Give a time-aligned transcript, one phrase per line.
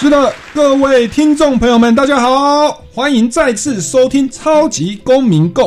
[0.00, 5.64] 是的，各位听众朋友们，大家好，欢迎再次收听《超级公民购》。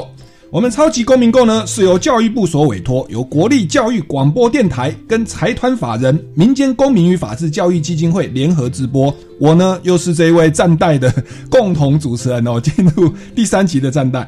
[0.49, 9.13] 我们《超级公民购》呢是由教育部所委托，由国立教育广播电台跟财团法人民间公民与法治教育基金会联合直播。
[9.37, 11.13] 我呢又是这一位站代的
[11.49, 14.25] 共同主持人哦，进入第三集的站代。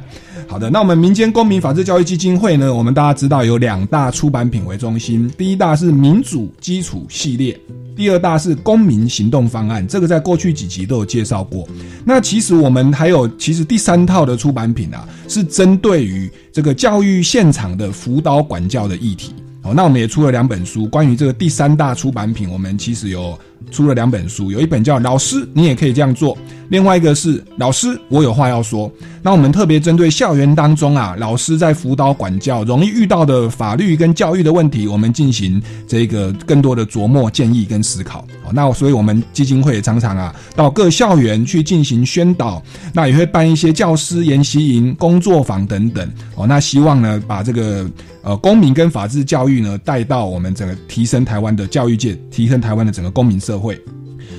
[0.49, 7.58] 好的，那我们民间公民法治教育基金会呢，我们大家知道有两大出版品为中心，第一大是民主基础系列。
[7.95, 11.67] 第二大是公民行动方案，这个在过去几集都有介绍过。
[12.05, 19.33] 那其实我们还有，其实第三套的出版品啊，是针对于这个教育现场的辅导管教的议题。
[19.61, 23.39] 哦，那我们也出了两本书，关于这个第三大出版品，我们其实有
[23.72, 26.36] 出了两本书，有一本叫《老师，你也可以这样做》，
[26.69, 28.89] 另外一个是《老师，我有话要说》。
[29.25, 38.19] 那我们特别针对校园当中啊，老师在辅导管教容易遇到的法律跟教育的问题，我们进行这个更多的琢磨、建议跟思考。
[38.44, 42.61] 哦，那所以我们基金会也常常啊到各校园去进行宣导，
[42.94, 46.06] 那也会办一些教师研习营、工作坊等等。
[46.36, 47.89] 哦，那希望呢把这个
[48.23, 53.80] 呃公民跟法治教育呢带到我们整个提升台湾的教育界，提升台湾的整个公民社社会。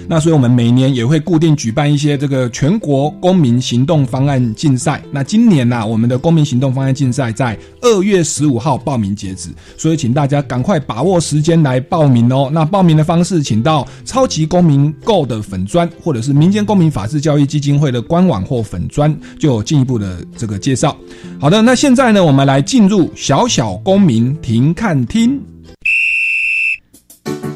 [0.06, 5.02] 那所以，我们每年也会固定举办一些这个全国公民行动方案竞赛。
[5.10, 9.48] 那今年呢，我们的公民行动方案竞赛在二月十五号报名截止，
[9.78, 12.50] 所以请大家赶快把握时间来报名哦。
[12.52, 20.94] 那报名的方式，请到超级公民购的粉砖，或者是民间公民法治教育基金会的官网或粉砖，就有进一步的这个介绍。
[21.40, 25.40] 好的，那现在呢，我们来进入小小公民停看厅。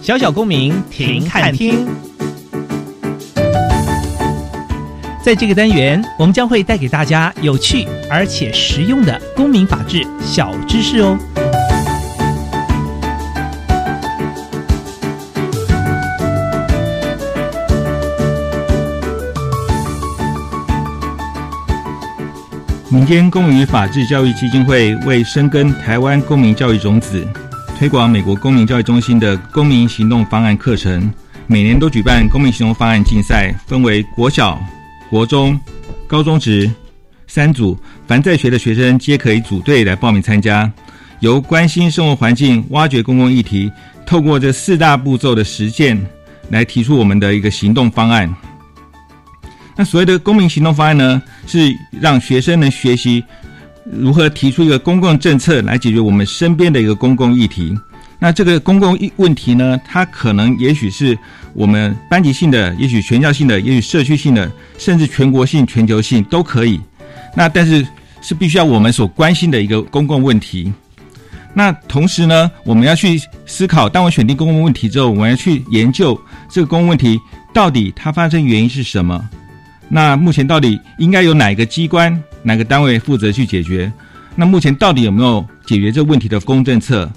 [0.08, 1.86] 小小公民停看厅。
[5.22, 11.18] 在这个单元，我们将会带给大家有趣而且实用的公民法治小知识哦。
[22.90, 27.28] 民间公民法治教育基金会为深耕台湾公民教育种子，
[27.78, 31.08] 推广美国公民教育中心的公民行动方案课程，
[31.46, 34.60] 每年都举办公民行动方案竞赛，分为国小。
[35.08, 35.56] 国中、
[36.08, 36.68] 高中职
[37.28, 40.68] 三组，凡在学的学生皆可以组队来报名参加。
[41.20, 43.70] 由关心生活环境、挖掘公共议题，
[44.04, 46.04] 透过这四大步骤的实践，
[46.50, 48.28] 来提出我们的一个行动方案。
[49.76, 53.22] 那所谓的公民行动方案呢，是让学生能学习
[53.90, 57.76] 如何提出一个公共政策来解决我们身边的一个公共议题。
[58.20, 61.16] 那这个公共问题呢，它可能也许是
[61.54, 66.80] 我们班级性的，也许全校性的，也许社区性的，甚至全国性、全球性都可以。
[67.36, 67.86] 那但是
[68.20, 70.72] 是必须要我们所关心的一个公共问题。
[71.54, 76.20] 那同时呢，我们要去思考，当我选定公共问题之后，我们要去研究
[76.50, 77.18] 这个公共问题
[77.54, 79.28] 到底它发生原因是什么。
[79.88, 83.92] 那目前到底应该由哪个机关、哪个单位负责去解决？
[84.34, 87.10] 那目前到底有没有解决这问题的公政策？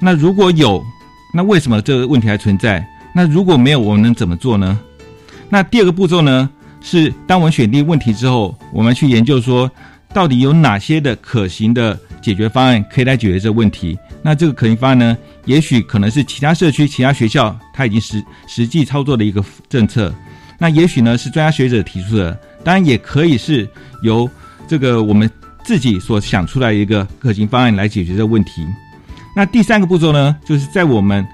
[0.00, 0.84] 那如果有，
[1.32, 2.86] 那为什么这个问题还存在？
[3.14, 4.78] 那如果没有，我们能怎么做呢？
[5.48, 9.70] 那第二个步骤呢，是当我们选定问题之后，我们去研究说，
[10.12, 13.96] 到底有哪些的可行的解决方案可以来解决这个问题？
[14.20, 20.12] 那这个可行方案呢，也许可能是其他社区、其他学校他已经实实际操作的一个政策，
[20.58, 23.68] 那也许呢是专家学者提出的，当然也可以是
[24.02, 24.28] 由
[24.66, 25.30] 这个我们
[25.64, 28.66] 自己所想出来一个可行方案来解决这个问题。
[29.36, 31.26] 那第三个步骤呢，就是在我们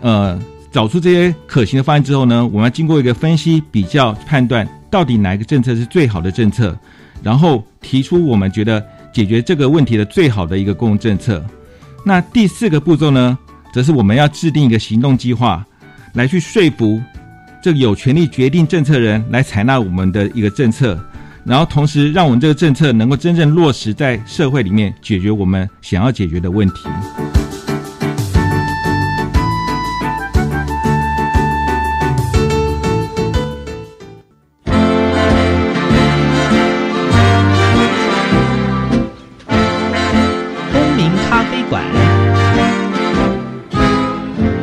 [0.00, 6.78] 呃找出这些可行的方案之后呢，我们要经过一个分析、比较、判断，到底哪一个政策是最好的政策，
[7.22, 11.44] 然后提出我们觉得解决这个问题的最好的一个公共政策。
[12.04, 13.36] 那第四个步骤呢，
[13.72, 15.66] 则是我们要制定一个行动计划，
[16.14, 17.02] 来去说服
[17.62, 20.98] 这个有权利决定政策人来采纳我们的一个政策。
[21.44, 26.88] 然后同时，让我们这个政策能够真正落实在社会里面，解决我们想要解决的问题。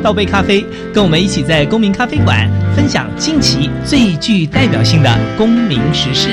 [0.07, 6.29] 倒杯咖啡，跟我们一起在公民咖啡馆分享近期最具代表性的公民时事。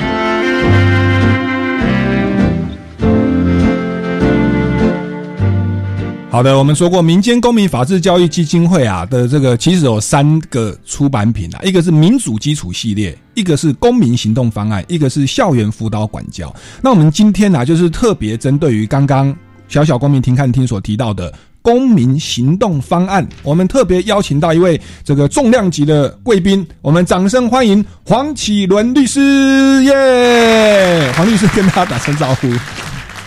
[6.31, 16.55] 好的，我们说过，民间公民法治教育基金会啊的这个其实有三个出版品啊，一个是民主基础系列，一个是公民行动方案，一个是校园辅导管教。
[16.81, 19.37] 那我们今天呢、就是特别针对于刚刚
[19.67, 31.11] 小小公民听看听所提到的公民行动方案，我们特别邀请到一位这个重量级的贵宾，我们掌声欢迎黄启伦律师耶！
[31.17, 32.49] 黄律师跟大家打声招呼。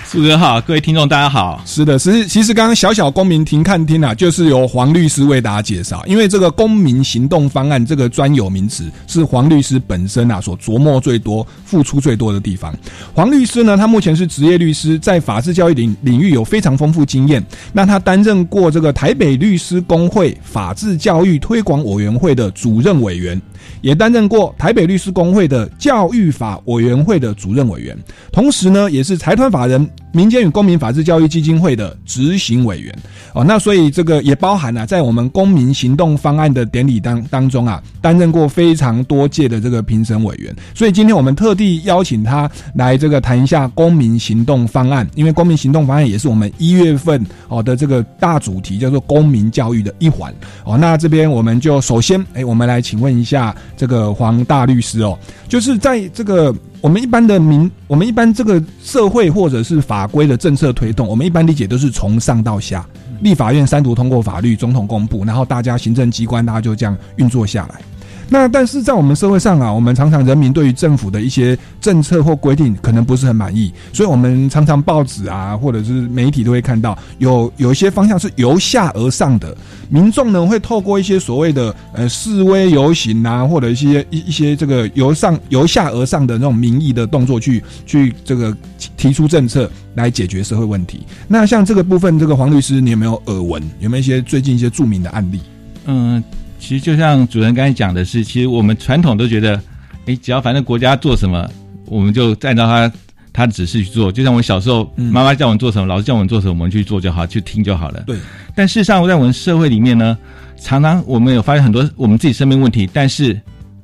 [0.09, 1.61] 苏哥好，各位听众大家好。
[1.65, 12.73] 是的，其实其实刚刚小小公民庭看厅啊，就是由黄律师为大家介绍，因为这个公民行动方案这个专有名词是黄律师本身啊所琢磨最多、付出最多的地方。
[13.13, 17.45] 黄律师呢，他目前是职业律师，在法治教育领领域有非常丰富经验。
[17.73, 23.39] 那他担任过这个台北律师工会法治教育推广委员会的主任委员。
[23.81, 27.97] 也担任过台北律师工会的教育法委员会的主任委员，
[28.31, 32.93] 同时呢，也是财团法人民间与公民法治教育基金会的执行委员。
[33.33, 40.55] 哦，那所以这个也包含了、在我们公民行动方案的典礼当当中啊，担任过非常多届的这个评审委员。
[40.73, 50.33] 所以今天我们特地邀请他来这个谈一下公民行动方案，因为公民行动方案也是我们一月份哦的这个大主题，叫做公民教育的一环。
[50.63, 55.17] 哦，那这边我们就首先，哎，我们来请问一下这个黄大律师哦，
[55.47, 62.87] 就是在这个我们一般的民，我们一般这个社会或者是法规的政策推动，我们一般理解都是从上到下，
[63.21, 67.81] 立法院三读通过法律，总统公布，然后大家行政机关大家就这样运作下来。
[68.29, 79.55] 那但是在我们社会上啊，我们常常人民对于政府的一些政策或规定可能不是很满意，所以我们常常报纸啊或者是媒体都会看到有有一些方向是由下而上的，
[79.89, 88.55] 民众呢会透过一些所谓的呃示威游行啊，或者一些一一些这个由上由下而上的那种民意的动作去去这个
[88.97, 91.05] 提出政策来解决社会问题。
[91.27, 93.63] 那像这个部分，这个黄律师，你有没有耳闻？
[93.79, 95.39] 有没有一些最近一些著名的案例？
[95.85, 96.23] 嗯，
[96.59, 99.61] 其实就像主任刚才讲的是，其实我们传统都觉得，
[100.05, 101.49] 诶，只要反正国家做什么，
[101.85, 102.91] 我们就按照他
[103.31, 104.11] 他的指示去做。
[104.11, 108.03] 就像我小时候，嗯妈妈叫我们做什么，老师叫我们做什么，我们去做就好，去听就好了。
[108.07, 108.17] 对，
[108.55, 110.17] 但事实上，在我们社会里面呢，
[110.59, 113.39] 常常我们有发现很多我们自己生命问题，但是，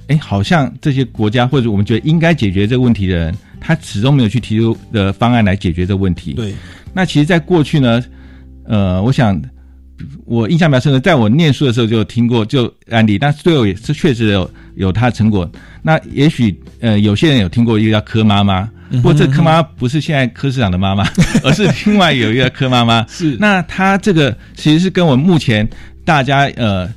[0.08, 6.34] 哎，好像这些国家或者我们觉得应该解决这个问题的人，他始终没有去提出的方案来解决这个问题。
[6.34, 6.54] 对，
[6.94, 8.04] 那其实，在过去呢，
[8.66, 9.40] 呃，我想
[10.26, 15.50] 我印象比较深刻，在我念书的时候就听过就案例，但是最后也是确实有有它的成果。
[15.82, 21.08] 那也许呃，有些人有听过一个叫柯妈妈，不过这柯妈妈不是现在柯市长的妈妈，
[21.44, 23.06] 而是另外有一个柯妈妈。
[23.08, 25.68] 是 那他这个其实是跟我们目前
[26.06, 26.90] 大家呃。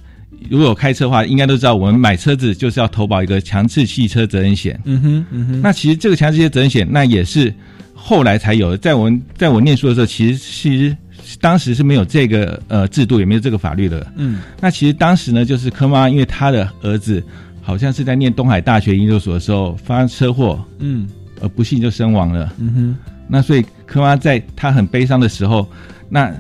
[0.49, 4.79] 如果有开车的话，应该都知道，我们买车子就是要投保一个强制汽车责任险。
[4.85, 7.53] 嗯哼，嗯哼，那其实这个强制汽车责任险，那也是
[7.93, 8.77] 后来才有的。
[8.77, 10.97] 在我们在我念书的时候，其实其实
[11.41, 14.07] 当时是没有这个呃制度，也没有这个法律的。
[14.17, 17.23] 嗯那其实当时呢，就是柯妈，因为她的儿子
[17.61, 21.09] 好像是在念东海大学研究所的时候发生车祸，嗯
[21.41, 22.53] 而不幸就身亡了。
[22.59, 22.97] 嗯哼，
[23.29, 25.69] 那所以柯妈在她很悲伤的时候，
[26.09, 26.33] 那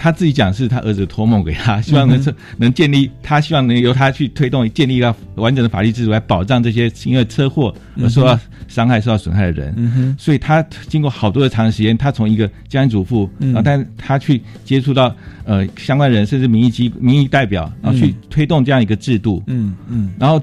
[0.00, 8.38] 他自己讲是他儿子托梦给他，希望能是、能建立，他希望能由他去推动建立一个完整的法律制度来保障这些因为车祸而受到
[8.68, 9.74] 伤害、受到损害的人。
[9.76, 13.48] 嗯哼，所以他经过好多的长时间，他从一个家庭主妇，嗯。
[13.52, 15.12] 然后但他去接触到
[15.44, 19.42] 呃相关人，甚至民意机民意代表，然后去推动这样一个制度。
[19.48, 20.10] 嗯嗯。
[20.16, 20.40] 然后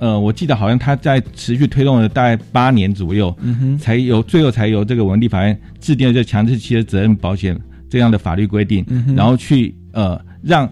[0.00, 7.56] 呃，我记得好像他在持续推动了大概八年左右，嗯哼，才由最后才由这个文立法院制定了这强制汽车责任保险
[7.88, 10.68] 这样的法律规定，嗯然后去呃让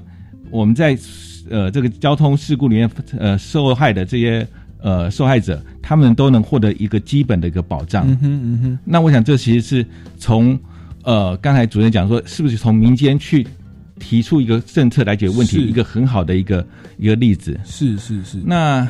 [0.50, 0.96] 我们在
[1.50, 4.46] 呃这个交通事故里面呃受害的这些
[4.80, 8.04] 呃受害者，他们都能获得一个基本的一个保障。
[8.08, 9.86] 嗯哼嗯哼，那我想这其实是
[10.18, 10.58] 从
[11.02, 13.46] 呃刚才主任讲说，是不是从民间去
[13.98, 16.66] 提出一个政策来解决问题，一个很好的一个
[16.98, 17.58] 一个例子。
[17.64, 18.86] 是是是，那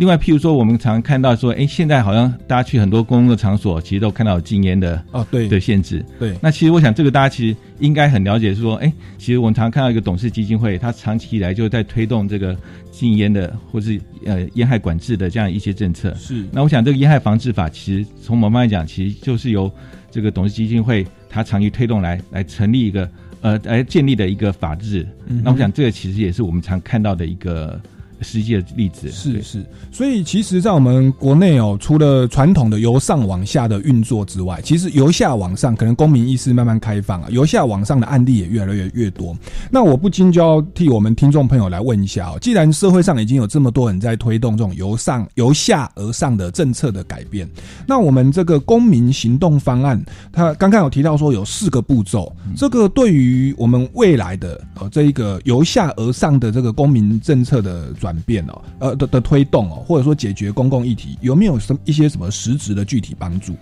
[0.00, 6.02] 另外，譬如说，我们常看到说，哎，现在好像大家去很多公共的场所，其实都看到有禁烟的哦对的限制。
[6.18, 12.56] 对，那其实我想，这个大家其实应该很了解，是说，哎，其实我们常看到一个董事基金会，它长期以来就在推动这个
[12.90, 16.14] 禁烟的或是呃烟害管制的这样一些政策。
[16.14, 19.70] 是那我想，这个烟害防治法，其实从某方面来讲，其实就是由
[20.10, 23.06] 这个董事基金会它长期推动来来成立一个
[23.42, 25.06] 呃来建立的一个法制。
[25.26, 27.78] 嗯那我想，这个其实也是我们常看到的一个
[28.20, 29.10] 实际的例子。
[29.10, 39.36] 是是，所以其实，在我们国内哦，除了传统的由上往下的运作之外，其实由下往上，可能公民意识慢慢开放啊，由下往上的案例也越来越越多。
[39.70, 47.48] 那我不禁就要替我们听众朋友来问一下哦，既然社会上已经有这么多人在推动这种由上由下而上的政策的改变，
[47.86, 63.54] 那我们这个公民行动方案，它刚刚有提到说有四个步骤，这个对于我们未来的呃这一个由下而上的这个公民政策的转转变哦，呃的的推动哦，或者说解决公共议题，有没有什一些什么实质的具体帮助？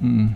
[0.00, 0.32] 嗯，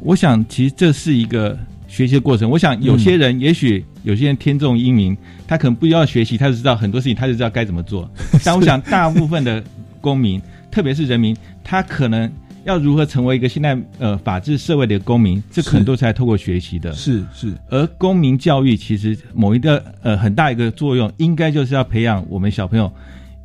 [0.00, 2.48] 我想其实这是一个学习的过程。
[2.48, 5.14] 我想有些人，也许有些人天纵英明，
[5.46, 8.10] 他可能不需要学习，他就知道很多事情，他就知道该怎么做。
[8.42, 9.62] 但我想大部分的
[10.00, 10.40] 公民，
[10.72, 12.30] 特别是人民，他可能
[12.64, 16.92] 要如何成为一个现在呃法治社会的公民，这可能都是来透过学习的。
[16.92, 22.90] 是是，而公民教育其实某一个呃很大一个作用，应该就是要培养我们小朋友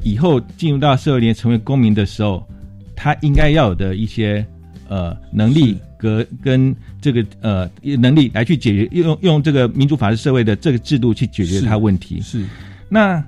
[0.03, 2.47] 以后进入到社会里面成为公民的时候，
[2.95, 4.45] 他应该要有的一些
[4.87, 11.65] 呃能力跟跟这个呃能力来去解决用用这个民主法治社会的这个制度去解决是。
[11.65, 12.21] 他问题。
[12.21, 12.45] 是。
[12.87, 13.23] 那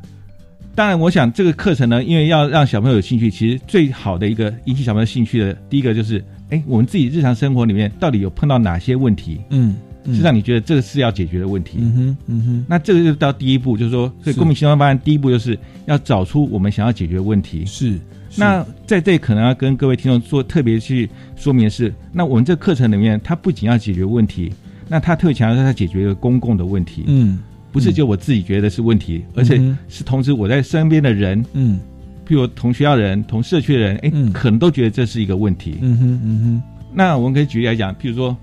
[0.73, 9.75] 当然，我想这个课程呢，因为要让小朋友有兴趣，其实最好的一个引起小朋友兴趣的第一个就是，哎，我们自己日常生活里面到底有碰到哪些问题，嗯，
[10.05, 10.15] 嗯。
[10.15, 11.77] 是让你觉得这个是要解决的问题。
[11.79, 12.65] 嗯哼嗯哼。
[12.67, 17.65] 那这个就到第一步，就是说，所以公民行动方案第一步就是要找出我们想要解决的问题。
[17.65, 17.99] 是
[18.37, 24.53] 那在这里可能要跟各位听众做特别去说明的是，那我们这个课程里面，它不仅要解决问题，
[24.87, 27.39] 那它特别强调是它解决一个公共的问题，嗯
[27.71, 31.79] 不是就我自己觉得是问题，而且是同时我在身边的人，嗯。
[32.27, 34.31] 譬如同学校的人、同社区的人，哎、嗯。
[34.31, 35.77] 可能都觉得这是一个问题。
[35.81, 36.61] 嗯哼嗯哼。
[36.93, 38.35] 那我们可以举例来讲，譬如说，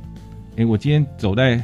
[0.56, 1.62] 哎，我今天走在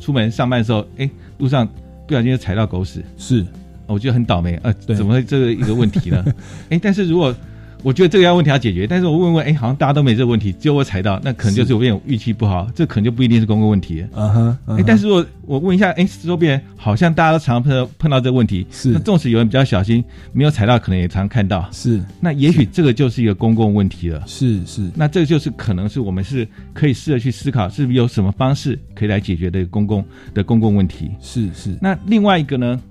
[0.00, 1.66] 出门上班的时候，哎，路上
[2.06, 3.44] 不小心就踩到狗屎，是。
[3.86, 4.96] 我觉得很倒霉，啊，对。
[4.96, 6.24] 怎么会这个一个问题呢？
[6.70, 7.34] 哎，但是如果
[7.86, 14.04] 我觉得这个要问题要解决，但是我问问，哎，好像大家都没这个问题，只有我踩到，那可能就是我有点运气不好，这可能就不一定是公共问题。
[14.12, 18.88] 啊哈哎，但是我我问一下，哎，周边好像大家都常碰到碰到这个问题，是。
[18.88, 22.02] 那纵使有人比较小心，没有踩到，可能也常看到，是。
[22.18, 24.20] 那也许这个就是一个公共问题了。
[24.26, 24.90] 是是。
[24.92, 31.12] 那这就是可能是我们是可以试着去思考，是不是有什么方式可以来解决的公共的公共问题。
[31.20, 31.78] 是是。
[31.80, 32.82] 那另外一个呢，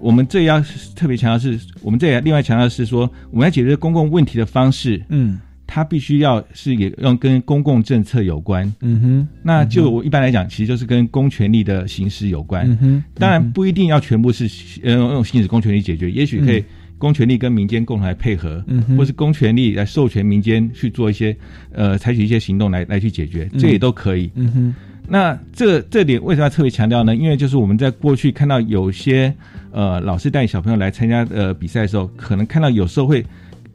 [0.00, 0.60] 我们这要
[0.94, 5.38] 特别强调是，我们这也另外强调是说，我们要解决公共问题的方式，嗯。
[5.70, 8.72] 它必须要是也要跟公共政策有关。
[8.80, 9.28] 嗯哼。
[9.42, 12.66] 那就我一般来讲，其实就是跟公权力的行使有关。
[12.70, 13.04] 嗯哼。
[13.16, 14.48] 当然不一定要全部是
[14.82, 16.64] 呃用行使公权力解决，也许可以
[16.96, 18.96] 公权力跟民间共同来配合，嗯哼。
[18.96, 21.36] 或是公权力来授权民间去做一些
[21.70, 24.30] 呃采取一些行动来来去解决，这也都可以。
[24.36, 24.74] 嗯哼
[25.08, 27.16] 那这这点为什么要特别强调呢？
[27.16, 29.34] 因为就是我们在过去看到有些
[29.70, 33.24] 呃老师带小朋友来参加呃比赛的时候，可能看到有时候会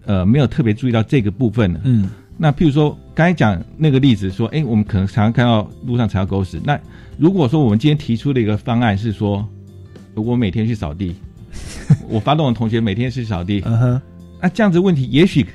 [0.06, 1.76] 呃没有特别注意到这个部分。
[1.84, 6.60] 嗯那譬如说刚才讲那个例子说，哎，我们可能常常看到路上踩到狗屎。
[6.64, 6.78] 那
[7.18, 9.48] 如果说我们今天提出的一个方案是说，
[10.16, 11.16] 我每天去扫地，
[12.10, 14.02] 我发动我同学每天去扫地，嗯哼
[14.42, 15.46] 那这样子问题也许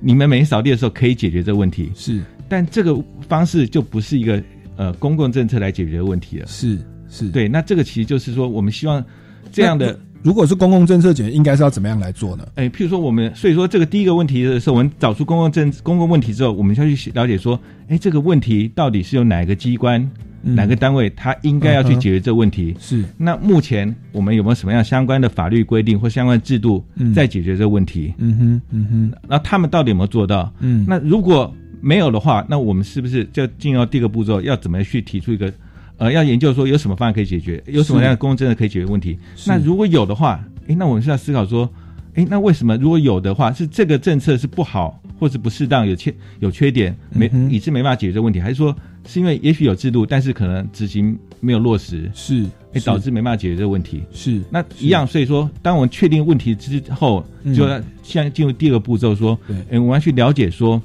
[0.00, 4.42] 你们每天扫地的时候可以解决这个问题，是但这个方式就不是一个
[4.80, 6.46] 呃公共政策来解决的问题了。
[6.46, 6.78] 是
[7.10, 9.04] 是对，那这个其实就是说，我们希望
[9.52, 12.46] 这样的，如果是公共政策解决，应该是要怎么样来做呢？
[12.54, 20.00] 哎，譬如说我们，所以说这个第一个问题的时候，我们找出公共政公共问题之后，我们就要去了解说，哎，这个问题到底是由哪个机关、
[20.44, 22.74] 嗯哪个单位，它应该要去解决这个问题。
[22.80, 28.14] 是那目前我们有没有什么样相关的法律规定或相关制度嗯在解决这个问题？
[28.16, 30.50] 嗯哼嗯哼那他们到底有没有做到？
[30.60, 35.52] 嗯那如果没有的话，那我们是不是就进入到第二个步骤，要怎么去提出一个
[35.96, 39.18] 呃，要研究说有什么方案可以解决，有什么样的公共政策可以解决问题？
[39.46, 41.68] 那如果有的话，诶，那我们是要思考说，
[42.14, 48.74] 诶，那为什么如果有的话，是这个政策是不好，或是不适当，有缺有缺点，没以致没办法解决这个问题，还是说
[49.06, 54.02] 是因为也许有制度，但是可能执行没有落实，是诶，导致没办法解决这个问题？
[54.12, 57.54] 是那一样，所以说，当我们确定问题之后，嗯。
[57.54, 59.56] 就要现在进入第二个步骤，说，对。
[59.70, 60.80] 诶，我们要去了解说，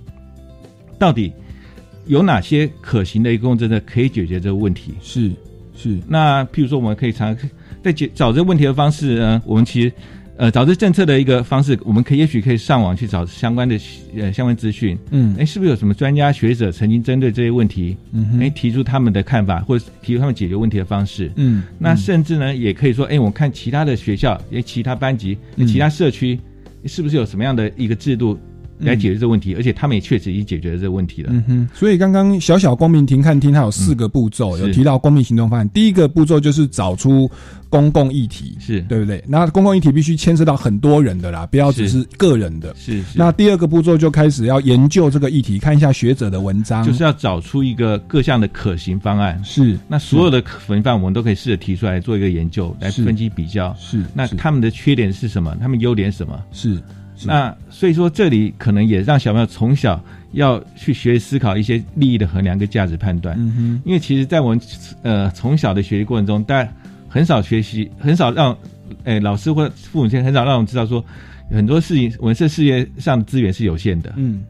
[0.97, 1.31] 到底
[2.07, 4.93] 有哪些可行的一个公共政策可以解决这个问题。
[5.01, 5.31] 是
[5.75, 5.97] 是。
[6.07, 7.35] 那譬如说，我们可以常
[7.83, 9.91] 在解找这个问题的方式呢，我们其实
[10.37, 13.79] 呃找这政策的一个方式，我们可以也许可以上网去找相关的
[14.15, 14.97] 呃相关资讯。
[15.11, 15.35] 嗯。
[15.39, 18.39] 哎，是不是有什么专家学者曾经针对这些问题，嗯哼。
[18.39, 21.31] 哎提出他们的看法，或者提出他们解决问题的方式？
[21.35, 25.65] 嗯那甚至呢，也可以说，哎，我看其他的学校、哎其他班级、嗯。
[25.67, 26.39] 其他社区，
[26.85, 28.37] 是不是有什么样的一个制度
[28.79, 31.29] 来解决这个问题，而且他们也确实已经解决了这个问题了。
[31.31, 35.67] 嗯哼，所以刚刚小小光明庭看厅它有四个步骤，嗯有提到公民行动方案。
[35.69, 37.29] 第一个步骤就是找出
[37.69, 39.23] 公共议题，是对不对？
[39.27, 42.73] 那公共议题必须牵涉到很多人的啦，不要只是个人的。
[42.75, 49.41] 是是，那第二个步骤就开始要研究这个议题，看一下学者的文章，就是要找出一个各项的可行方案。
[49.43, 53.75] 是那所有的可行方案，我们都可以试着提出来做一个研究，来分析比较。
[53.79, 55.55] 是是那他们的缺点是什么？
[55.59, 56.41] 他们优点是什么？
[56.51, 56.83] 是是
[57.23, 60.03] 那所以说，这里可能也让小朋友从小
[60.33, 63.35] 要去学思考一些利益的衡量跟价值判断。
[63.39, 64.61] 嗯哼因为其实，在我们
[65.01, 66.71] 呃从小的学习过程中，大家
[67.07, 68.57] 很少学习，很少让
[69.05, 71.03] 诶、老师或父母亲很少让我们知道说，
[71.49, 74.13] 很多事情我们这世界上的资源是有限的。
[74.17, 74.43] 嗯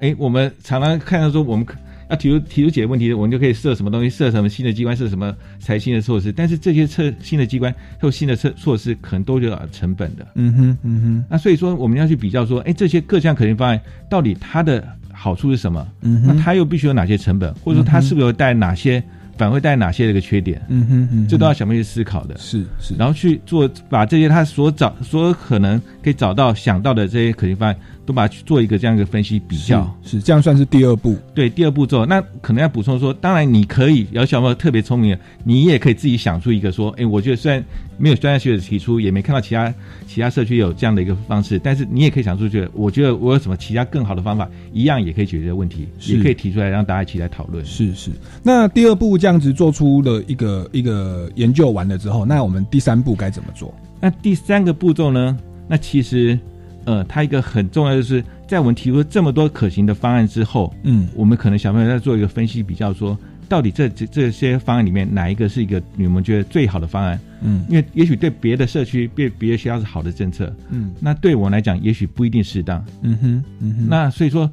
[0.00, 1.66] 诶、我们常常看到说，我们
[2.10, 6.30] 要提出 提出解决问题，我们就可以设什么东西，设什么新的机关，设什么才新的措施。
[6.32, 10.26] 但是这些测新的机关或新的措措施，可能都有成本的。
[10.34, 15.86] 嗯哼嗯哼那所以说，我们要去比较说，哎，这些各项可行方案到底它的好处是什么？
[16.02, 19.02] 嗯哼那它又必须有哪些成本，或者说它是不是有带哪些，
[19.36, 20.60] 反会带哪些的一个缺点？
[20.68, 22.36] 嗯哼嗯哼，这都要想办法去思考的。
[22.38, 27.76] 是是，然后去做，把这些他所找、所有可能可以找到、想到的这些可行方案，
[28.10, 29.88] 都把它去做一个这样一个分析比较。
[30.02, 31.16] 是是这样算是第二步。
[31.32, 37.64] 对，第二步骤，那可能要补充说，当然你可以，姚小朋友特别聪明的，你也可以自己想出一个说，哎，我觉得虽然
[37.96, 39.72] 没有专家学者提出，也没看到其他
[40.08, 47.64] 其他社区有这样的一个方式，但是你也可以想出觉得，我觉得我有什么其他更好的方法，一样也可以解决问题，是也可以提出来让大家一起来讨论。
[47.64, 48.10] 是是，
[48.42, 53.72] 那第二步这样子做出了一个一个研究完了之后，那我们第三步该怎么做？
[54.00, 55.38] 那第三个步骤呢？
[55.68, 56.36] 那其实，
[56.84, 63.18] 呃，它一个很重要的就是，在我们提出这么多可行的方案之后，嗯我们可能小朋友在做一个分析比较说。
[63.48, 67.18] 到底这这这些方案里面哪一个是一个你们觉得最好的方案？
[67.42, 72.84] 嗯因为也许对别的社区、别别的学校是好的政策，嗯那对我来讲也许不一定适当。
[73.02, 74.48] 嗯哼嗯哼，那所以说，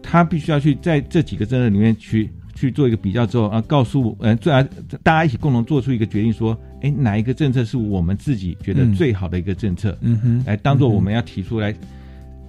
[0.00, 4.64] 他必须要去在这几个政策里面去去做一个比较之后啊，告诉呃，最啊
[5.02, 11.74] 大家一起共同做出一个决定，说，哎，哪一个政策是我们自己觉得嗯最好的一个政策，嗯哼来当做我们要提出来。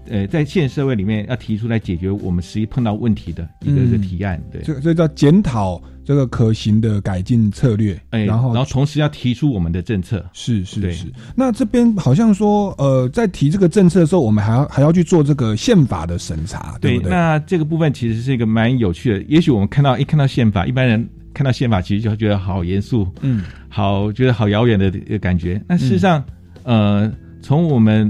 [0.10, 11.06] 呃，在现社会里面要提出来解决我们实际碰到问题的一个一个嗯提案，对，这这叫检讨这个可行的改进策略，哎，然后然后同时要提出我们的政策，是是是。
[11.38, 17.10] 那这边好像说，呃，在提这个政策的时候，我们还要还要去做这个宪法的审查，对不对？
[17.10, 19.24] 那这个部分其实是一个蛮有趣的。
[19.30, 25.62] 也许我们看到一看到宪法，一般人看到宪法，其实就觉得好严肃，嗯好觉得好遥远的感觉。
[25.68, 26.24] 那事实上，
[26.64, 28.08] 呃，从我们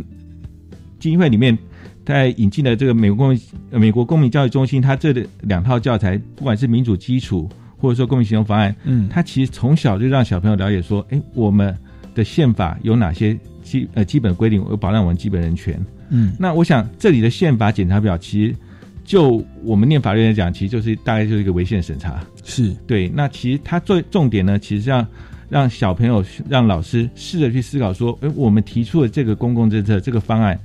[1.00, 1.58] 基金会里面
[2.06, 11.76] 在引进的这个美国公民呃美国公民教育中心，它这两套教材，不管是民主基础或者说公民行动方案，嗯，它其实从小就让小朋友了解说，哎，我们
[12.14, 15.80] 的宪法有哪些基呃基本规定，有保障我们基本人权。
[16.10, 18.56] 嗯那我想这里的宪法检查表，其实
[19.04, 22.24] 就我们念法律来讲，其实就是大概就是一个违宪审查。
[22.44, 25.06] 是对，那其实它最重点呢，其实让
[25.50, 30.60] 让小朋友、让老师试着去思考说，哎，我们提出的这个公共政策、这个方案，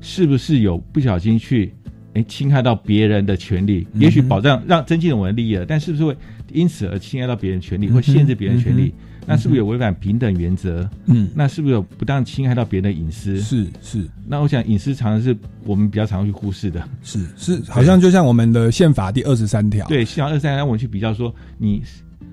[0.00, 1.72] 是不是有不小心去
[2.14, 3.86] 哎侵害到别人的权利？
[3.92, 6.16] 嗯也许保障让增进了我们的利益了，但是不是会
[6.52, 8.92] 因此而侵害到别人权利，或限制别人权利？
[8.98, 10.88] 嗯那是不是有违反平等原则？
[11.06, 13.38] 嗯那是不是有不当侵害到别人的隐私？
[13.40, 16.86] 是是那我想隐私常常是我们比较常去忽视的。
[17.02, 21.82] 是是，好像就像我们的宪法第二十三条，对，宪法二十三条，我们去比较说，你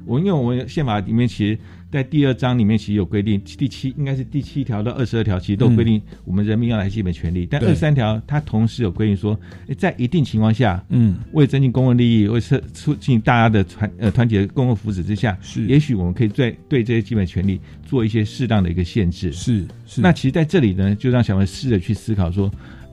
[0.06, 1.60] 我因为我们宪法里面其实，
[1.92, 7.46] 在第二章里面其实有规定，第七应该是第七条到二十二条，其实都有规定我们人民要来基本权利。
[7.46, 9.38] 但二三条它同时有规定说，
[9.78, 11.18] 在一定情况下，嗯。
[11.34, 15.66] 为增进公共利益，为促促进大家的团呃团结公共福祉之下，是。
[15.66, 19.34] 也许我们可以在对这些基本权利做一些适当的一个限制。
[19.34, 22.50] 是是，那其实在这里呢，就让小朋友试着去思考说，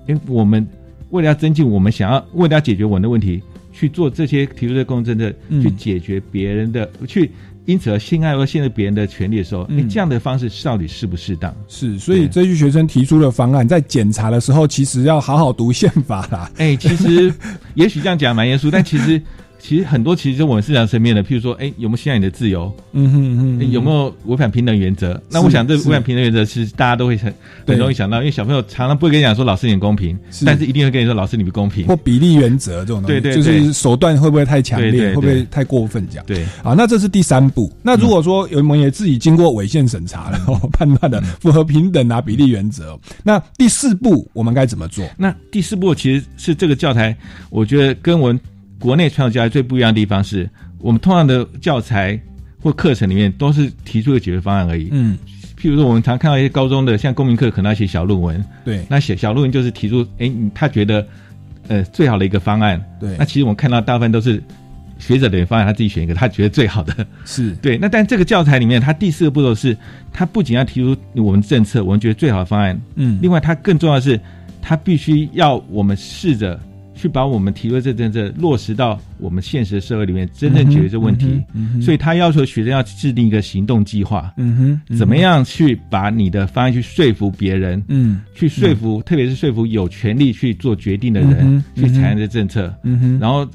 [0.08, 0.66] 诶，我们
[1.10, 3.40] 为了要增进我们想要，为了要解决我们的问题，
[3.72, 5.62] 去做这些提出的公共政策，嗯。
[5.62, 7.30] 去解决别人的，去
[7.68, 11.54] 因此而性爱或限制别人的权利的时候，诶，嗯这样的方式到底适不适当？
[11.68, 16.50] 是，所以这些学生提出的方案，在检查的时候，其实要好好读宪法啦。
[16.56, 17.30] 哎、其实
[17.74, 19.20] 也许这样讲蛮严肃，但其实
[19.58, 22.72] 其实很多其实是我们日常层面的，譬如说，哎、有没有侵害你的自由？
[22.92, 25.20] 嗯哼嗯诶有没有违反平等原则？
[25.30, 27.34] 那我想，这违反平等原则是大家都会很
[27.66, 30.16] 很容易想到，因为小朋友常常不会跟你讲说老师你很公平，
[30.46, 31.86] 但是一定会跟你说老师你不公平。
[31.86, 36.24] 或比例原则这种东西，对就是手段会不会太强烈，会不会太过分这样？
[36.26, 37.72] 对，啊，那这是第三步。
[37.82, 45.04] 那如果说我们也自己经过违宪审查了，哦判断的符合平等啊比例原则哦，那第四步我们该怎么做？
[45.16, 47.16] 那第四步其实是这个教材，
[47.50, 48.40] 我觉得跟我们
[48.78, 52.18] 国内传统教材最不一样的地方是，我们通常的教材
[52.60, 54.88] 或课程里面都是提出一个解决方案而已。
[54.92, 55.18] 嗯
[55.60, 61.04] 譬如说我们常看到一些高中的，像公民课可能要写小论文，对那写小论文就是提出，哎，他觉得
[61.66, 62.80] 呃最好的一个方案。
[63.00, 64.40] 对那，其实我们看到大部分都是
[65.00, 67.04] 学者的方案，他自己选一个他觉得最好的。
[67.24, 69.76] 是 对，那但这个教材里面，它第四个步骤是，
[70.12, 74.20] 他不仅要提出我们政策，我们觉得最好的方案，嗯另外它更重要的是，
[74.62, 76.60] 他必须要我们试着
[76.98, 81.40] 去把我们提出的这政策落实到我们现实的社会里面，真正解决这问题。
[81.54, 93.48] 嗯哼所以他要求学生要制定一个行动计划，嗯哼，怎么样去把你的方案去说服别人，嗯去说服，特别是说服有权利去做决定的人，去采用这政策，嗯哼，然后。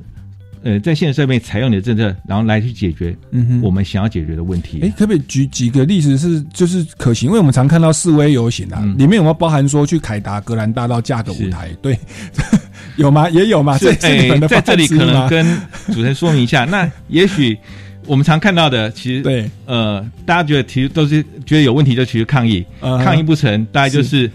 [0.66, 3.14] 呃，在现实社会采用你的政策，然后来去解决
[3.62, 4.80] 我们想要解决的问题。
[4.82, 7.28] 哎，可不可以举几个例子是就是可行？
[7.28, 11.68] 因为我们常看到示威游行啊，嗯里面有没有包含说去凯达格兰大道架个舞台？
[11.82, 12.00] 对，
[12.98, 13.30] 有吗？
[13.32, 13.78] 也有吗？
[13.78, 15.46] 是啊这是你们的在这里可能跟
[15.88, 16.66] 主持人说明一下。
[16.70, 17.58] 那也许
[18.06, 24.30] 我们常看到的，其实对呃，大家觉得其实都是觉得有问题就提出抗议，嗯抗议不成，大概就是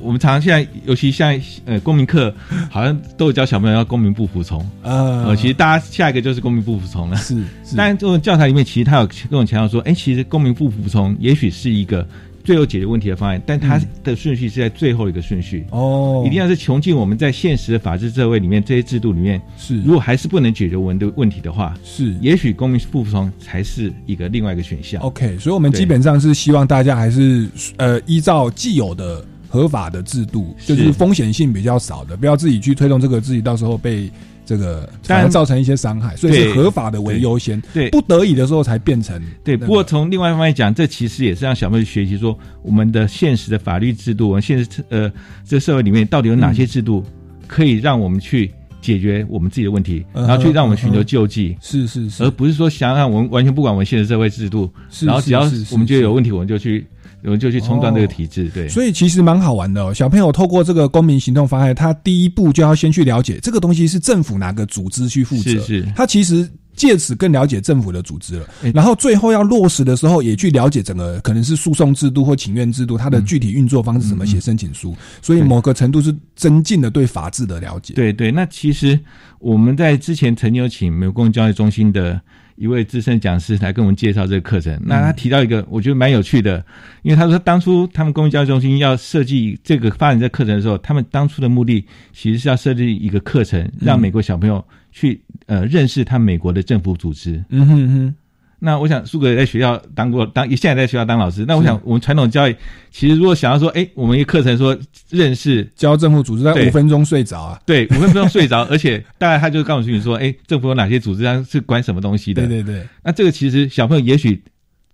[0.00, 2.34] 我们常常现在，尤其像呃公民课，
[2.70, 4.58] 好像都有教小朋友要公民不服从。
[4.82, 7.16] 呃呃，其实大家下一个就是公民不服从了。
[7.18, 12.06] 是是，但这种教材里面，其实他有跟我强调说，哎，其实公民不服从也许是一个
[12.42, 15.64] 最有解决问题的方案，但它的顺序是在最后一个顺序。
[15.70, 19.80] 哦，一定要是穷尽我们在现实的法治社会里面这些制度里面，是。
[19.82, 22.14] 如果还是不能解决我们的问题的话，是。
[22.20, 25.00] 也许公民不服从才是一个另外一个选项。
[25.02, 34.10] OK，所以我们基本上是希望大家还是呃依照既有的合法的制度，就是风险性比较少的，不要自己去推动这个，自己到时候被
[34.50, 37.88] 这个当然反而造成一些伤害，所以是合法的为优先，对。
[37.90, 39.66] 不得已的时候才变成对，那个。
[39.66, 45.08] 不过从另外一方面讲，这其实也是让小朋友学习说，我们的现实的法律制度，我们现实呃
[45.46, 47.04] 这个社会里面到底有哪些制度
[47.46, 51.56] 可以让我们去解决我们自己的问题，然后去让我们寻求救济。
[51.60, 54.68] 是是是，而不是说想让我们完全不管我们现实社会制度，
[55.02, 56.84] 然后只要我们觉得有问题，我们就去，
[57.24, 58.50] 我们就去冲断这个体制。
[58.54, 59.92] 对，所以其实蛮好玩的哦。
[59.92, 66.48] 小朋友透过这个公民行动方案，他第一步就要先去了解这个东西是政府哪个组织去负责，是是他其实。
[66.76, 77.92] 借此更了解政府的组织了，然后最后要落实的时候，也去了解整个可能是诉讼制度或请愿制度，它的具体运作方式怎么写申请书，所以某个程度是增进了对法治的了解。
[77.92, 78.98] 对对，那其实
[79.40, 82.18] 我们在之前曾经有请美国公共交易中心的
[82.60, 84.78] 一位资深讲师来跟我们介绍这个课程。
[84.84, 86.62] 那他提到一个我觉得蛮有趣的，
[87.00, 97.42] 因为他说当初他们公益教育中心要设计这个发展这个课程的时候，他们当初的目的其实是要设计一个课程，让美国小朋友去呃认识他美国的政府组织。
[97.48, 98.14] 嗯哼哼，
[98.62, 101.44] 那我想苏格也在学校当过当，现在在学校当老师。
[101.48, 102.54] 那我想我们传统教育
[102.90, 107.60] 其实如果想要说，哎，我们一个课程说认识教政府组织在五分钟睡着啊。
[107.64, 112.46] 对，五分钟睡着， 而且大概他就告诉你说，哎，政府有哪些组织，它是管什么东西的。
[112.46, 114.42] 对对对，那这个其实小朋友也许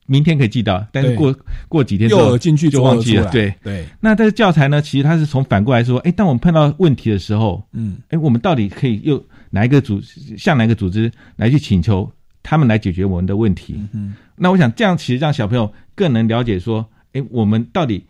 [0.06, 1.34] 明天可以记到，但是过
[1.68, 2.80] 过几天之后进去就。
[2.80, 3.28] 忘记了。
[3.32, 10.00] 对，对，那这个教材呢，其实它是从反过来说，哎，当我们碰到问题的时候，嗯哎，我们到底可以又哪一个组
[10.38, 12.08] 向哪一个组织来去请求
[12.48, 13.74] 他们来解决我们的问题？
[13.92, 18.04] 嗯那我想这样其实让小朋友更能了解说，哎，我们到底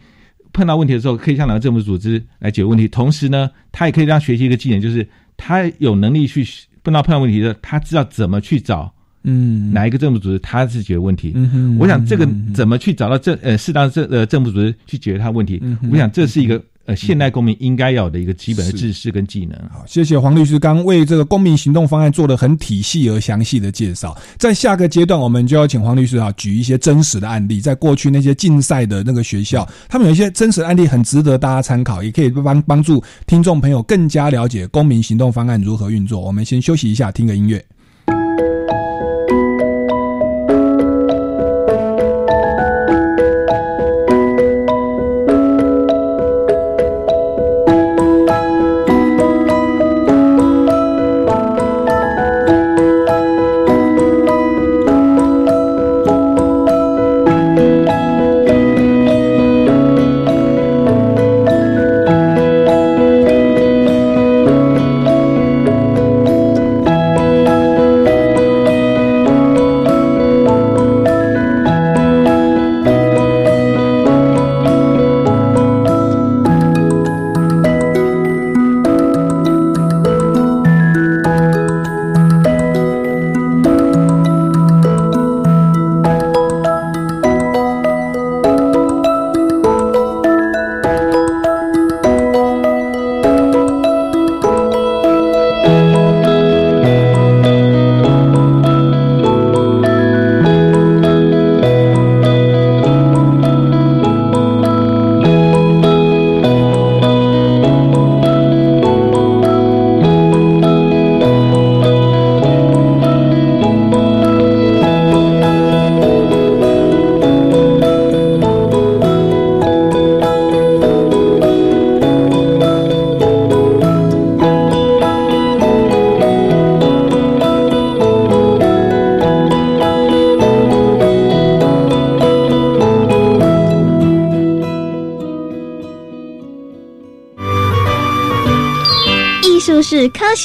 [0.53, 6.47] 碰到问题的时候可以向哪个政府组织来解决问题，同时呢，他也可以让学习一个技能，就是他有能力去
[6.83, 11.33] 碰到碰到问题的，他知道怎么去找嗯，哪一个政府组织，他是解决问题。
[11.35, 19.59] 嗯哼我想这个怎么去找到政呃适当的政呃政府组织去解决他的问题嗯，我想这是一个呃现代公民应该要有的一个基本的是知识跟技能。
[19.71, 24.17] 好，谢谢黄律师刚为这个公民行动方案做了很体系而详细的介绍。
[24.39, 36.21] 在下个阶段，我们就要请黄律师啊举一些真实的案例，在过去那些竞赛的那个学校，他们有一些真实的案例很值得大家参考，也可以帮帮助听众朋友更加了解公民行动方案如何运作。
[36.21, 37.65] 我们先休息一下，听个音乐。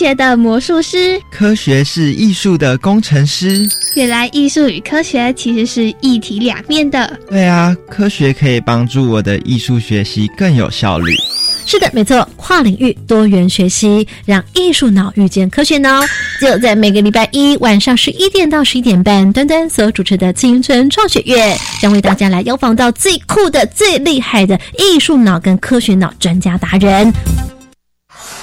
[0.02, 3.70] 学的魔术师，科学是艺术的工程师。
[3.94, 7.20] 原来艺术与科学其实是一体两面的。
[7.30, 11.14] 对啊，科学可以帮助我的艺术学习更有效率。
[11.68, 16.02] 是的，没错，跨领域多元学习，让艺术脑遇见科学脑。
[16.42, 27.14] 就在每个礼拜一晚上十一点到十一点半，端端所主持的青春创学院，将为大家来邀访到最酷的、最厉害的艺术脑跟科学脑专家达人。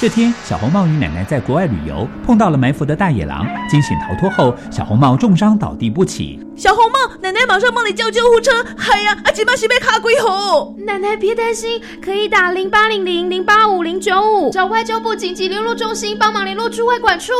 [0.00, 3.44] 这天，小红帽与奶奶在国外旅游，碰到了埋伏的大野狼。
[3.68, 6.38] 惊险逃脱后，小红帽重伤倒地不起。
[6.54, 8.64] 小红帽，奶奶马上帮你叫救护车！
[8.92, 10.72] 哎呀，阿吉巴西被卡鬼吼！
[10.86, 17.32] 奶奶别担心，可以打零八零零零八五零九五，找外交部紧急联络中心帮忙联络驻外管处。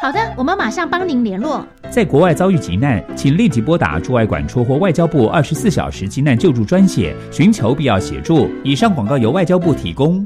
[0.00, 1.66] 好的，我们马上帮您联络。
[1.90, 8.48] 在国外遭遇急难，请立即拨打驻外管处或外交部二十四小时急难救助专线，寻求必要协助。
[8.62, 10.24] 以上广告由外交部提供。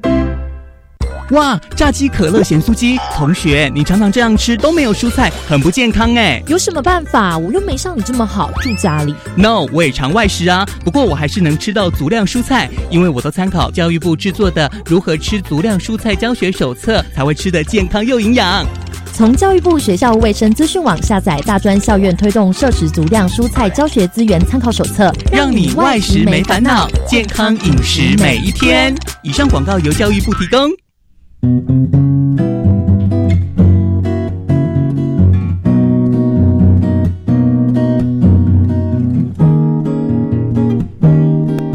[1.31, 6.43] 哇，炸鸡可乐咸酥鸡，同学，你常常这样吃都没有蔬菜，很不健康哎。
[6.47, 7.39] 有什么办法？
[7.39, 9.15] 我又没像你这么好，住家里。
[9.35, 18.67] No，我也常外食啊，不过我还是能吃到足量蔬菜，因为我都参考教育部制作的《如何吃足量蔬菜教学手册》，才会吃得健康又营养。
[19.15, 28.95] 从教育部学校卫生资讯网下载大专校院推动摄食足量蔬菜教学资源参考手册，让你外食没烦恼，健康饮食每一天。
[29.23, 30.69] 以上广告由教育部提供。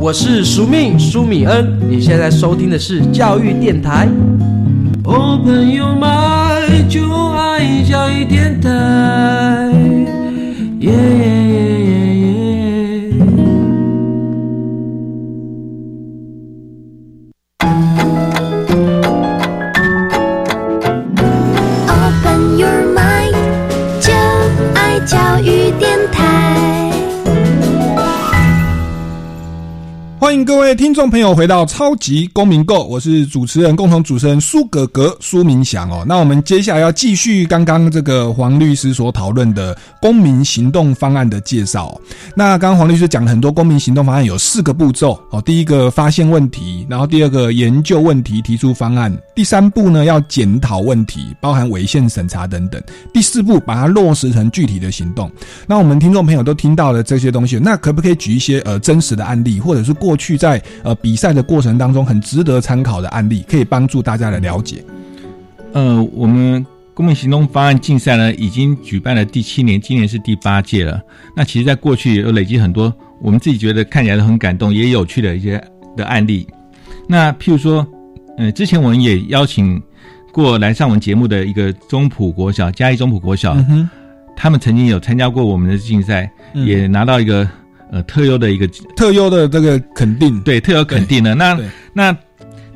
[0.02, 4.08] 我是苏命苏米恩，你现在收听的是教育电台。
[5.04, 8.70] Open your mind，就爱教育电台。
[30.30, 36.06] 欢迎各位听众朋友回到超级公民购，我是主持人、共同主持人苏格格、苏明祥哦。
[36.08, 42.00] 那我们接下来要继续刚刚这个黄律师所讨论的公民行动方案的介绍。
[42.36, 52.80] 那刚刚黄律师讲了很多公民行动方案有四个步骤哦，第一个发现问题，然后第二个研究问题，提出方案，第三步呢要检讨问题，包含违宪审查等等，
[53.12, 55.32] 第四步把它落实成具体的行动。
[55.66, 64.84] 那我们听众朋友都听到了这些东西，那可不可以举一些呃真实的案例，或者是过去在呃比赛的过程当中很值得参考的案例，可以帮助大家来了解。
[65.74, 71.02] 呃，我们公民行动方案竞赛呢，已经举办了第七年，今年是第八届了。
[71.36, 75.64] 那其实，在过去有累积很多我们自己觉得看起来都很感动，也有趣的一些
[75.96, 76.46] 的案例。
[77.08, 77.88] 那譬如说，
[78.38, 79.82] 呃，之前我们也邀请
[80.32, 83.58] 过来上我们节目的一个中普国小，嘉义中普国小，
[84.36, 87.48] 他们曾经有参加过我们的竞赛，也拿到一个。
[87.92, 91.34] 呃，特优的一个特优的这个肯定，对，特优肯定的。
[91.36, 91.60] 那
[91.94, 92.16] 那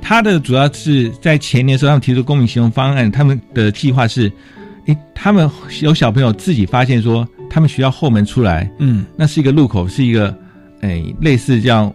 [0.02, 4.32] 他的主要是在前年时候，他们提出公民行动方案，他们的计划是，
[4.88, 5.50] 诶，他们
[5.82, 10.36] 有小朋友自己发现说，他们学校后门出来，嗯，那是一个路口，是一个，
[10.82, 11.94] 诶，类似这样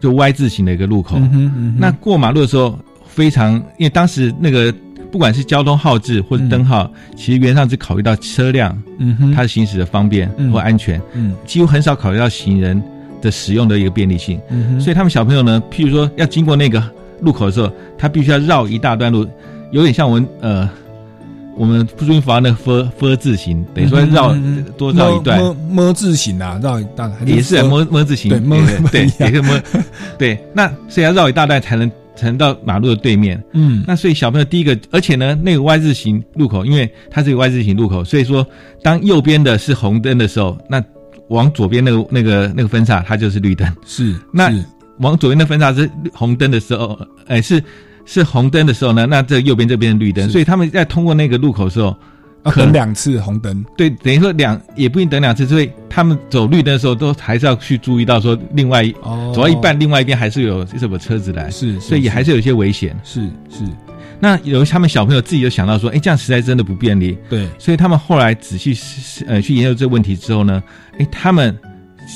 [0.00, 1.18] 就 Y 字形的一个路口。
[1.76, 4.74] 那过马路的时候，非常，因为当时那个。
[5.10, 12.80] 不管是交通号志或者灯号，其实原上是考虑到车辆，嗯哼，它的行驶的方便或安全，嗯，几乎很少考虑到行人
[13.20, 16.82] 的使用的一个便利性，嗯哼，所以他们小朋友呢，譬如说要经过那个
[17.20, 19.26] 路口的时候，他必须要绕一大段路，
[19.72, 20.70] 有点像我们呃，
[21.56, 22.56] 我们注音符号那个
[22.96, 24.32] “f” 字形，等于说绕
[24.78, 25.40] 多绕一段。
[25.68, 28.56] 么字形啊，绕一大也是么么字形，对么
[28.92, 29.60] 对也是么
[30.16, 31.90] 对，那所以要绕一大段才能。
[32.16, 38.46] 才能到马路的对面，嗯，那所以小朋友第一个，而且呢，那个 Y 字形路口，因为它是一个 Y 字形路口，所以说
[38.82, 40.82] 当右边的是红灯的时候，那
[41.28, 44.52] 往左边那个那个那个分叉它就是绿灯，是那
[44.98, 47.62] 往左边的分叉是红灯的时候，哎是
[48.04, 51.96] 是红灯的时候呢，那这右边这边绿灯，所以他们在通过那个路口的时候。
[52.54, 58.82] 等两次红灯，对，等于说两也不一定等两次，所以他们走绿灯的时候，都还是要去注意到说，另外
[59.34, 63.64] 走到一半，另外一边还是有什么车子来，是，所以也还是有一些危险，是是。
[64.18, 68.74] 那有他们小朋友自己就想到说，哎，这样实在真的不便利，对，所以他们后来仔细
[69.26, 70.62] 呃去研究这个问题之后呢，
[70.98, 71.56] 哎，他们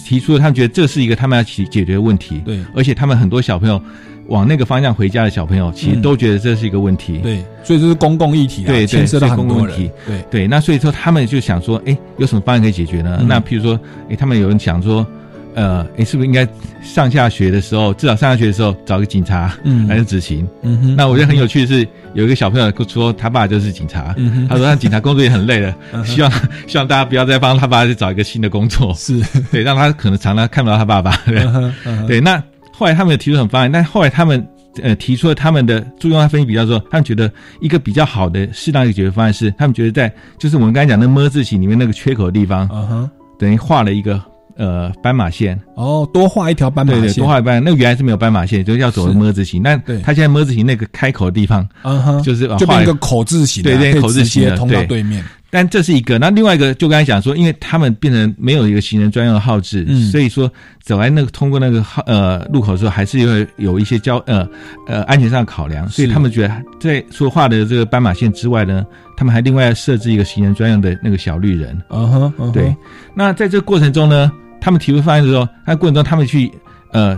[0.06, 3.80] 提出了他们觉得这是一个他们要去解决的问题，对，而且他们很多小朋友。
[4.28, 7.18] 往那个方向回家的小朋友，其实都觉得这是一个问题。
[7.18, 9.90] 对，所以这是公共议题，对，牵涉到公共问题。
[10.06, 13.24] 对对，那所以说他们就想说，哎，有什么方案可以解决呢？
[13.28, 15.06] 那譬如说，哎，他们有人想说，
[15.54, 16.46] 呃，哎，是不是应该
[16.82, 20.46] 上下学的时候，至少上下学的时候找个警察嗯来执行？
[20.62, 26.30] 嗯哼那我觉得很有趣的是，有一个小朋友说他爸就是警察，嗯哼他说他警察工作也很累了， 嗯希望
[26.66, 29.20] 希望大家不要再帮他爸去找一个新的工作，是
[29.52, 31.16] 对，让他可能常常看不到他爸爸。
[31.26, 32.42] 对嗯嗯对，那
[32.76, 34.44] 后来他们有提出很方案，但后来他们
[34.82, 44.20] 呃提出了他们的住用他分析比较说，他们觉得一个比较好的适当的解决方案是，他们觉得在就是我们刚才讲的么字形里面那个缺口的地方，嗯哼，等于画了一个
[44.56, 45.56] 呃斑马线。
[45.76, 49.62] 哦，多画一条斑马线对对，线，多画一斑，那个原来是没有斑马线，就是要走是么字形。
[49.62, 55.24] 那对他现在么字形那个开口的地方，嗯哼，就是就变一个口字形啊，对对，口字形的通到对对面。
[55.54, 60.50] 但这是一个，那另外一个就刚才讲说，因为他们变成没有一个行人专用的号志，嗯所以说
[60.82, 64.44] 走来那个通过那个号呃路口的时候，还是会有一些交呃
[64.88, 68.84] 呃安全上的考量，所以他们觉得在说话的这个斑马线之外呢，
[69.16, 71.80] 他们还另外设置一个行人专用的那个小绿人。
[71.90, 72.74] 嗯哼对，
[73.14, 76.50] 那在这个过程中呢，他们提出方案的时候，那过程中他们去
[76.90, 77.16] 呃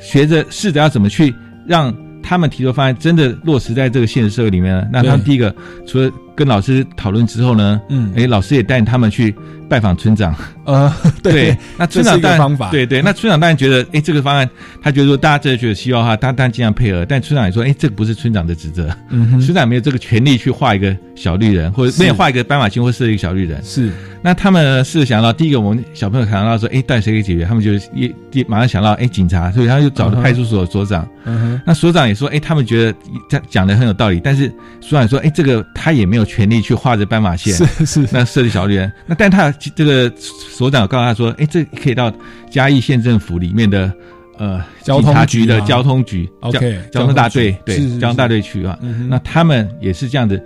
[0.00, 1.32] 学着试着要怎么去
[1.64, 4.88] 让他们提出方案真的落实在这个现实社会里面呢？
[4.92, 5.54] 那他们第一个
[5.86, 9.34] 除了跟老师讨论之后呢，嗯哎，老师也带他们去
[9.68, 10.32] 拜访村长。
[10.64, 14.48] 呃， 对，那村长当然方法，对对，那村长当然觉得，哎，这个方案，
[14.80, 17.04] 他觉得说大家真的觉得需要的话，他当然尽量配合。
[17.04, 23.60] 但村长也说，哎，这个不是村长的职责，嗯哼村长没有这个权利去画一个小绿人，或者没有画一个斑马线或设一个小绿人。
[23.64, 23.90] 是，
[24.22, 27.46] 那他们是想到第一个，我们小朋友想到说，哎，到底谁可以解决？
[27.46, 31.08] 他们就一一马上想到，哎，警察，所以他就找了派出所所长。
[31.24, 32.98] 嗯哼，那所长也说，哎，他们觉得
[33.30, 38.92] 讲讲的很有道理，但是所长说，哎，这个他也没有权利去画这斑马线，是是，那设立小绿人。
[39.06, 42.12] 那但他这个所长告诉他说，哎，这可以到
[42.50, 43.90] 嘉义县政府里面的
[44.36, 48.78] 呃交通警察局的交通局 OK，交交通大队对交通大队去啊。
[48.82, 50.40] 嗯那他们也是这样子，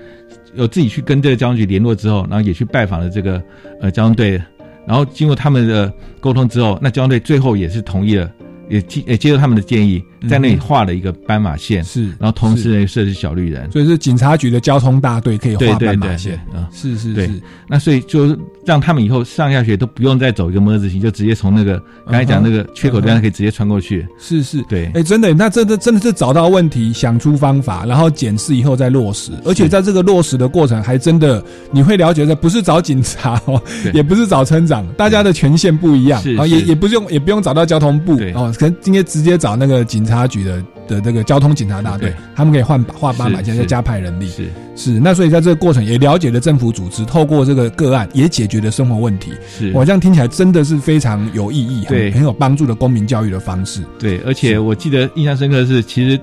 [0.54, 3.42] 有自己去跟这个交通局联络之后，然后也去拜访了这个
[3.80, 4.40] 呃交通队，
[4.86, 8.30] 然后经过他们的沟通之后，那交通队最后也是同意了。
[8.68, 16.68] 也接也接受他们的建议，在那里画了一个斑马线，是然后同时呢设置小绿人，所以是警察局的交通大队可以画斑马线，啊。
[16.70, 24.06] 对是是是，那所以就是让他们以后上下学都不用再走一个么字形，就直接从那个刚才讲那个缺口地方可以直接穿过去。
[24.18, 24.90] 是是，对。
[24.94, 33.60] 哎，真的，那真的真的是找到问题，想出方法，然后检视以后再落实，而且在这个落实的过程，还真的你会了解的，不是找警察哦，
[33.92, 49.32] 也不是找村长，大家的权限不一样，是哦，也也不用也不用找到交通部哦，可能今天直接找那个警察局的的这个交通警察大队，他们可以换画斑马线，是再加派人力，是是，那所以在这个过程也了解了政府组织，透过这个个案也解决了生活问题。
[49.46, 52.10] 是，我这样听起来真的是非常有意义，对。
[52.10, 53.82] 很很有帮助的公民教育的方式。
[53.98, 56.18] 对，而且我记得印象深刻的是，其实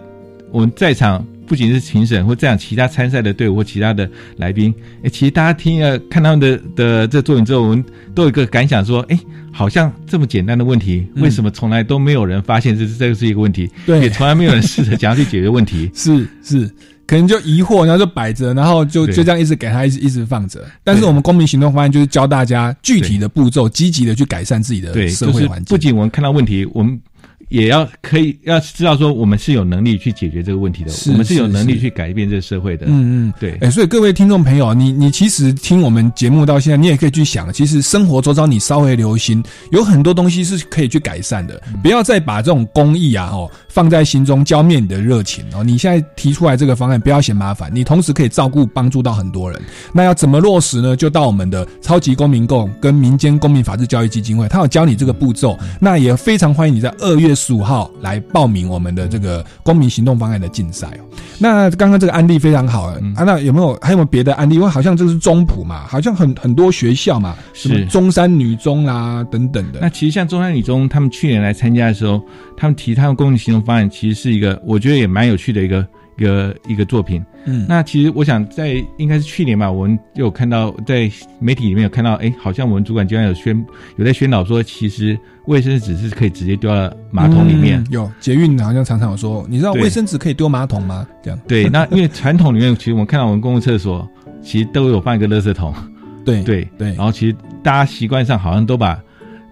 [0.51, 4.07] 我们在场不仅是评审或这样其他参赛的队伍或其他的
[4.37, 4.71] 来宾，
[5.03, 7.83] 哎，其实大家听了看他们的的这作品之后，我们
[8.13, 9.19] 都有一个感想说，哎，
[9.51, 13.67] 好像这么简单的问题，嗯为什么从来都没有人发现这是这个是一个问题？
[13.87, 15.89] 对也从来没有人试着想要去解决问题。
[15.95, 16.69] 是是，
[17.07, 20.63] 可能就疑惑，然后就摆着，然后就就这样一直给他一直一直放着。
[20.83, 25.65] 但是我们公民行动方案就是教大家具体的步骤，积极的去改善自己的社会环境。
[25.65, 26.99] 不仅我们看到问题，我们
[27.49, 32.85] 也要可以要知道说，我们是有能力去解决这个问题的，我们是有能力去改变这个社会的。
[32.87, 41.61] 嗯嗯，对哎、所以各位听众朋友，你你其实听我们节目到现在，你也可以去想，其实生活周遭你稍微留心，有很多东西是可以去改善的。
[41.67, 45.63] 嗯不要再把这种公益啊哦放在心中，浇灭你的热情哦。
[45.63, 49.59] 你现在提出来这个方案，不要嫌麻烦，你同时可以照顾帮助到很多人。
[49.93, 50.95] 那要怎么落实呢？
[50.95, 55.57] 就到我们的超级公民共跟民间公民法治教育基金会，他有教你这个步骤。
[55.79, 61.03] 那也非常欢迎你在二月十五号来报名我们的这个公民行动方案的竞赛哦。
[61.39, 64.55] 那刚刚这个案例非常好、嗯啊，那有没有还有没有别的案例？
[64.55, 69.79] 因为好像这是中普嘛，好像很很多学校嘛，什么中山女中啦、等等的。
[69.81, 72.21] 那其实像中山女中，他们去年来参加的时候，
[72.57, 77.23] 他们提他们公民行动方案，其实是一个我觉得也蛮有趣的一个一个一个作品。
[77.45, 85.17] 嗯那其实我想在应该是去年吧，我们就有看到在媒体里面有看到，哎，好像我们主管机关有宣有在宣导说，其实
[85.47, 87.79] 卫生纸是可以直接丢到马桶里面。
[87.79, 91.07] 嗯有捷运好像常常有说，你知道卫生纸可以丢马桶吗？
[91.23, 94.07] 这样 对，那因为传统里面，其实我们看到我们公共厕所
[94.43, 95.73] 其实都有放一个垃圾桶。
[96.25, 99.01] 对对对然后其实大家习惯上好像都把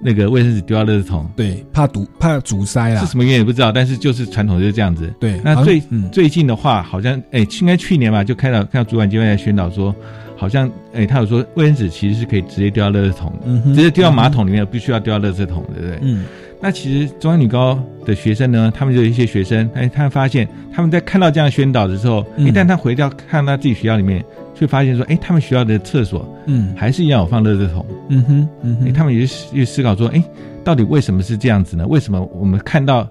[0.02, 1.30] 那个卫生纸丢到垃圾桶。
[1.36, 3.08] 对，怕堵怕阻塞啊是。
[3.08, 5.14] 什么原因也不知道，但是就是传统就是这样子。
[5.20, 9.96] 对那最、嗯最近的话，好像哎，应该去年吧，就看到看到主管机关在宣导说，
[10.36, 16.00] 好像哎，他有说卫生纸其实是可以直接丢到垃圾桶的，嗯直接丢到马桶里面，必须要丢到垃圾桶，对不对？
[16.02, 16.26] 嗯
[16.60, 22.48] 那其实中央女高的学生呢，他们就有一些学生，哎，他们发现他们在看到这样宣导的时候，嗯。
[22.48, 24.24] 一旦他回到看到自己学校里面，
[24.56, 26.74] 却发现说，哎，他们学校的厕所嗯。
[26.76, 30.24] 还是一样有放垃圾桶，嗯哼嗯哎，哼，他们也是也思考说，哎，
[30.64, 31.86] 到底为什么是这样子呢？
[31.88, 33.08] 为什么我们看到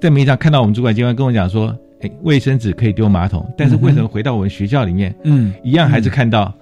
[0.00, 6.54] 在媒体上看到我们主管机关跟我讲说，哎，卫生纸可以丢马桶，但是为什么回到我们学校里面，嗯，一样还是看到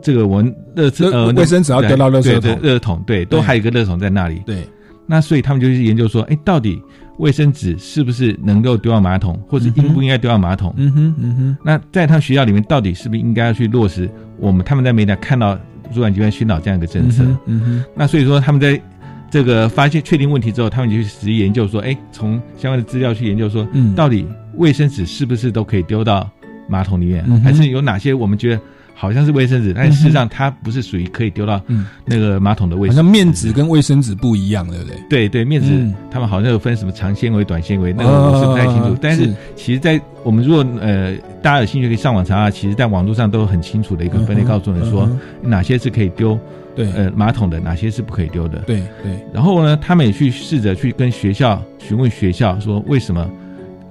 [0.00, 2.60] 这个我们垃圾呃卫生纸要丢到垃圾对桶。
[2.60, 4.40] 对垃圾桶，对，都还有一个热桶在那里。
[4.46, 4.62] 对，
[5.10, 6.80] 那所以他们就去研究说，哎，到底
[7.18, 10.72] 卫生纸是不是能够丢到马桶，或者应不应该丢到马桶？
[10.76, 14.08] 嗯哼嗯哼，那在他们学校里面，到底是不是应该要去落实
[14.38, 15.58] 我们他们在媒体看到
[15.92, 17.24] 主管机关宣导这样一个政策？
[17.24, 17.84] 嗯哼嗯哼。
[17.96, 18.80] 那所以说他们在
[19.28, 23.92] 这个发现确定问题之后，他们就去实际研究说，哎，从相关的资料去研究说，嗯。
[23.96, 26.30] 到底卫生纸是不是都可以丢到
[26.68, 28.60] 马桶里面，嗯还是有哪些我们觉得
[29.00, 31.86] 好像是卫生纸，但事实上它不是属于可以丢到嗯。
[32.04, 34.96] 那个马桶的卫好生像面纸跟卫生纸不一样，对不对？
[35.08, 35.94] 对对，面纸、嗯。
[36.10, 38.94] 他们好像有分什么长纤维、短纤维，那个哦我是不太清楚。
[39.00, 39.34] 但是是。
[39.56, 45.18] 其实，在我们如果呃大家有兴趣可以上网查查，其实在网络上都有很清楚的一个分类，告诉你说、嗯
[45.50, 46.38] 哪些是可以丢
[46.76, 46.92] 对。
[46.92, 48.58] 呃马桶的，哪些是不可以丢的。
[48.66, 53.26] 对对，然后呢，他们也去试着去跟学校询问学校说，为什么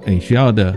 [0.06, 0.72] 诶学校的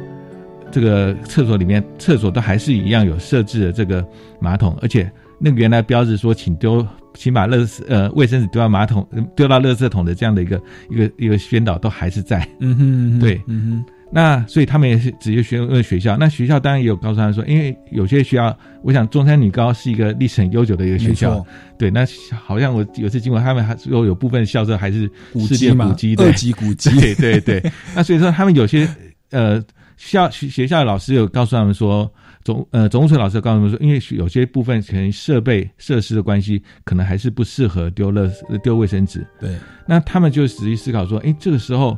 [0.74, 4.06] 这个厕所里面厕所都还是一样有设置的这个
[4.42, 5.10] 马桶，而且
[5.40, 6.86] 那个原来标志说请丢。
[7.16, 10.60] 请把垃圾呃卫生纸丢到马桶丢到垃圾桶的这样的一个
[10.90, 13.94] 一个一个宣导都还是在，嗯哼嗯哼对，嗯哼。
[14.12, 21.48] 那所以他们也是直接询问学校，那学校当然也有告诉他们说，因为有些学校，我想中山女高是一个历史很悠久的一个学校错，
[21.78, 22.04] 对，那
[22.44, 25.02] 好像我有次经过，他们还说有部分校舍还是
[25.48, 27.72] 世界古迹嘛古迹的二级古迹 对对对。
[27.96, 28.90] 那所以说他们有些
[29.30, 29.64] 呃
[29.98, 32.12] 校学学校的老师有告诉他们说，
[32.44, 38.30] 总呃总务处老师有告诉他们说，因为有些部分可能设备设施的关系，可能还是不适合丢了
[38.64, 39.26] 丢卫生纸。
[39.40, 39.56] 对，
[39.88, 41.98] 那他们就仔细思考说，哎，这个时候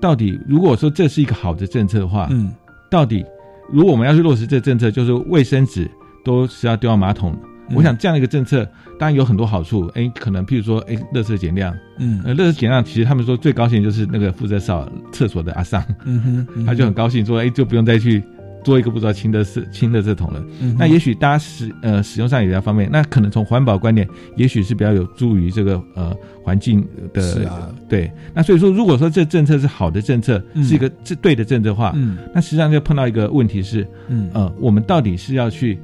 [0.00, 2.52] 到底如果说这是一个好的政策的话，嗯，
[2.90, 3.24] 到底
[3.70, 5.90] 如果我们要去落实这个政策，就是卫生纸
[6.24, 7.38] 都是要丢到马桶。
[7.70, 8.64] 嗯我想这样的一个政策
[8.98, 18.22] 当然有很多好处，哎，可能譬如说，哎，垃圾减量，嗯呃，垃圾减量，其实他们说最高兴就是那个负责扫厕所的阿桑，嗯哼 他就很高兴说，哎，就不用再去
[18.64, 20.44] 做一个不知道清的是清的这桶了。
[20.60, 24.06] 嗯那也许大家使呃使用上也比较方便，那可能从环保观点，
[24.36, 27.20] 也许是比较有助于这个呃环境的。
[27.22, 28.10] 是啊对。
[28.34, 35.78] 那所以说，如果说这政策是好的政策，嗯是一个是对的政策的话，嗯那实际上就碰到一个问题是，嗯呃，我们到底是要去，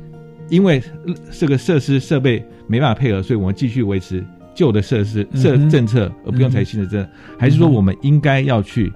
[0.48, 4.24] 因为呃这个设施设备没办法配合，所以我们继续维持
[4.54, 8.92] 旧的设施设政策，而不用采新的政策，还是说我们应该要去？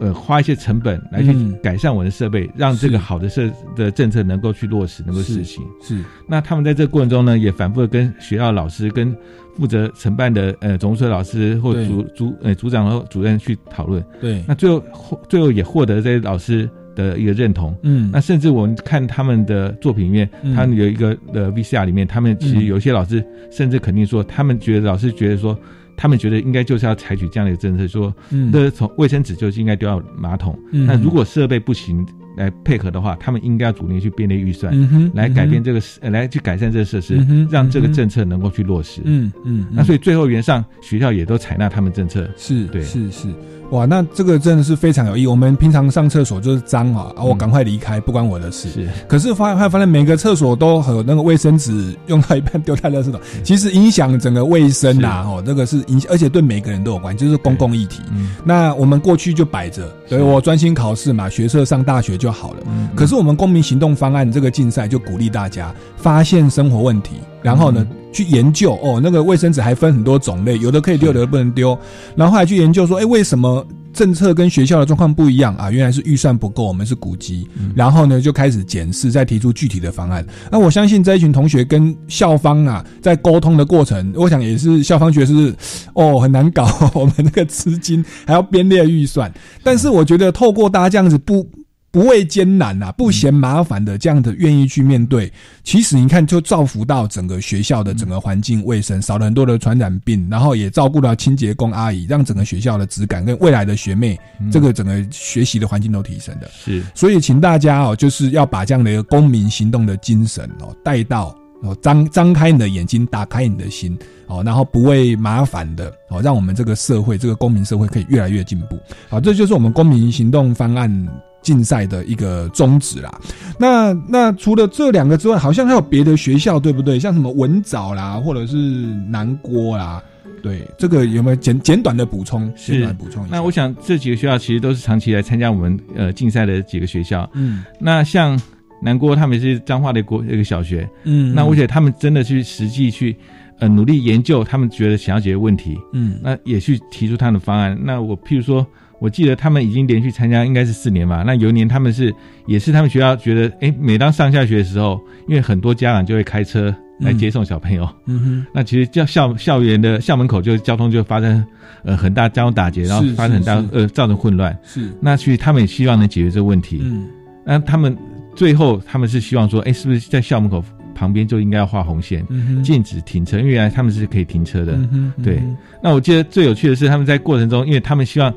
[0.00, 5.62] 呃，花一些成本来去嗯改善我们的设备，让这个好的设的政策能够去落实，能够实行。
[5.80, 9.16] 是，那他们在这个过程中呢，也反复的跟学校老师、跟
[9.56, 14.04] 负责承办的呃总务处老师或对组组呃组长和主任去讨论。
[14.20, 17.76] 对那最后获最后也获得这些老师的一个认同。
[17.82, 25.58] 嗯那甚至我们看他们的作品里面，嗯他们有一个的 VCR 里面，他们其实嗯有一些老师甚至肯定说，他们觉得老师觉得说。
[25.96, 30.58] 他们觉得应该就是要采取这样的一个政策，说，嗯那从卫生纸就是应该丢到马桶。
[30.72, 32.04] 嗯那如果设备不行
[32.36, 39.02] 来配合的话，他们应该要主力去编列预算，嗯哼来改变这个、呃来去改善这个设施，嗯哼让这个政策能够去落实。
[39.04, 42.28] 嗯嗯那所以最后原上学校也都采纳他们政策。
[42.36, 43.28] 是对是是，
[43.74, 45.26] 哇，那这个真的是非常有意义。
[45.26, 48.70] 我们平常上厕所就是脏啊，啊，我赶快离开，不关我的事。
[48.70, 58.00] 是，可是发发发现每个厕所都和那个卫生纸用到一半丢在垃圾桶，嗯其实影响整个卫生呐，哦，这个是影响，而且对每个人都有关，就是公共议题。
[58.12, 62.58] 嗯那我们过去就摆着，所以我专心考试嘛，学社上大学就好了。
[62.68, 71.78] 嗯可是我们公民行动方案这个竞赛就鼓励大家发现生活问题，然后呢、去研究哦，那个卫生纸还分很多种类，有的可以丢，有的不能丢，
[72.16, 75.70] 然后还去研究说，哎，为什么政策跟学校的状况不一样啊？
[75.70, 80.26] 原来是预算不够，我们是古籍，然后呢就开始检视，再提出具体的方案。
[80.50, 85.54] 那我相信这一群同学跟校方啊在沟通的过程，我想也是校方觉得是
[85.92, 89.30] 哦很难搞， 我们那个资金还要编列预算，
[89.62, 91.46] 但是我觉得透过大家这样子不。
[91.94, 95.32] 不畏艰难啊，不嫌麻烦的这样的愿意去面对，
[95.62, 104.18] 其实你看就造福到整个学校的整个环境卫生，少了很多的传染病，然后也照顾到清洁工阿姨，让整个学校的质感跟未来的学妹
[104.50, 106.50] 这个整个学习的环境都提升的。
[106.52, 111.32] 是，所以请大家哦，就是要把这样的一个公民行动的精神哦带到
[111.62, 118.76] 哦，张张开你的眼睛，打开你的心哦，然后不畏麻烦的哦，让我们这个社会这个公民社会可以越来越进步。
[119.08, 121.08] 好，这就是我们公民行动方案。
[121.44, 123.20] 竞赛的一个宗旨啦，
[123.58, 126.98] 那那除了这两个之外，好像还有别的学校，对不对？
[126.98, 130.02] 像什么文藻啦，或者是南郭啦，
[130.42, 132.46] 对，这个有没有简简短的补充？
[132.56, 133.36] 简是短补充一下。
[133.36, 137.30] 那我想这几个学校其实都是长期来参加我们呃竞赛的几个学校。
[137.34, 138.40] 嗯，那像
[138.82, 143.14] 南郭他们是彰化的国一个小学，嗯那而且他们真的去实际去
[143.58, 147.78] 呃努力研究他们觉得想要解决问题，嗯那也去提出他们的方案。
[147.82, 148.66] 那我譬如说，
[148.98, 151.22] 我记得他们已经连续参加应该是四年吧。
[151.26, 152.14] 那有一年他们是
[152.46, 161.44] 也是他们学校觉得，哎，每当上下学的时候，因为很多家长就会开车来接送小朋友，嗯哼，那其实教校校园的校门口就交通就发生
[161.82, 164.56] 呃很大交通打劫，然后发生很大是呃造成混乱。
[164.62, 166.80] 是那所以他们也希望能解决这个问题。
[166.82, 167.08] 嗯
[167.46, 167.94] 那他们
[168.34, 170.64] 最后他们是希望说，哎，是不是在校门口
[170.94, 173.38] 旁边就应该要画红线，嗯禁止停车？
[173.38, 174.72] 因为原来他们是可以停车的。
[174.72, 175.42] 嗯嗯对。
[175.82, 178.32] 那我记得最有趣的是，他们在过程中，因为他们希望，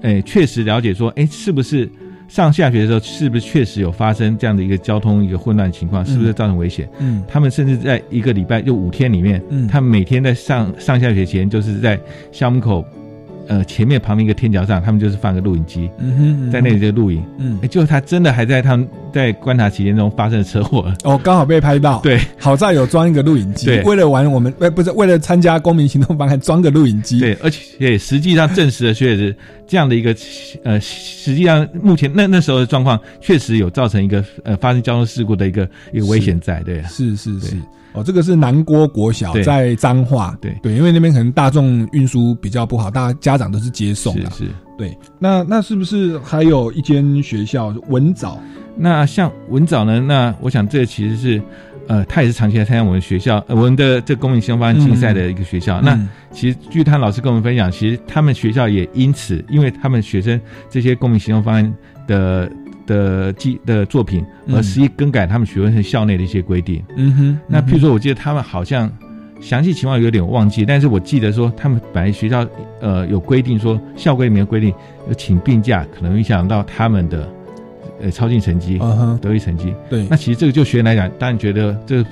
[0.00, 1.88] 诶，确实了解说，哎，是不是
[2.28, 6.88] 上下学的时候，是不是确实有发生这样的一个交通一个混乱情况，是不是造成危险？
[6.98, 7.22] 嗯。
[7.28, 9.68] 他们甚至在一个礼拜就五天里面，嗯。
[9.68, 12.00] 他们每天在上上下学前，就是在
[12.32, 12.84] 校门口，
[13.48, 15.90] 呃，前面旁边一个天桥上，他们就是放个录影机，
[16.52, 17.22] 在那里就录影。
[17.38, 20.92] 嗯诶，就他真的还在他们在观察期间中发生了车祸。
[21.04, 22.00] 哦，刚好被拍到。
[22.00, 23.66] 对，好在有装一个录影机。
[23.66, 27.20] 对为了玩我们，呃，不是为了参加公民行动方案，装个录影机。
[27.20, 29.34] 对，而且实际上证实了，确实
[29.66, 30.14] 这样的一个
[30.64, 37.56] 呃，实际上目前那那时候的状况，确实有造成一个呃发生交通事故的一个一个危险在，对，是是是。
[37.92, 44.50] 哦，这个是南郭国小在彰化，对对，因为那边可能大众运输比较不好，大家家长都是接送的，是是。
[44.78, 48.38] 对，那那是不是还有一间学校文藻？
[48.76, 50.00] 那像文藻呢？
[50.00, 51.42] 那我想这其实是，
[51.86, 55.78] 呃，他也是长期来参加我们学校、呃、我们的这公民行动方案竞赛的一个学校。
[55.82, 60.40] 嗯那其实据他老师跟我们分享，其实他们学校也因此，因为他们学生
[60.70, 61.74] 这些公民行动方案
[62.06, 62.50] 的
[62.86, 66.82] 的记的作品，嗯而实际更改他们学生校内的一些规定。
[66.96, 68.90] 嗯哼，那譬如说，我记得他们好像
[69.40, 72.46] 详细情况有点忘记，但是我记得说他们本来学校
[72.80, 74.72] 呃有规定说校规里面有规定，
[75.08, 77.28] 有请病假可能影响到他们的
[78.00, 79.74] 呃超进成绩、嗯哼得意成绩。
[79.90, 82.04] 对那其实这个就学生来讲，当然觉得这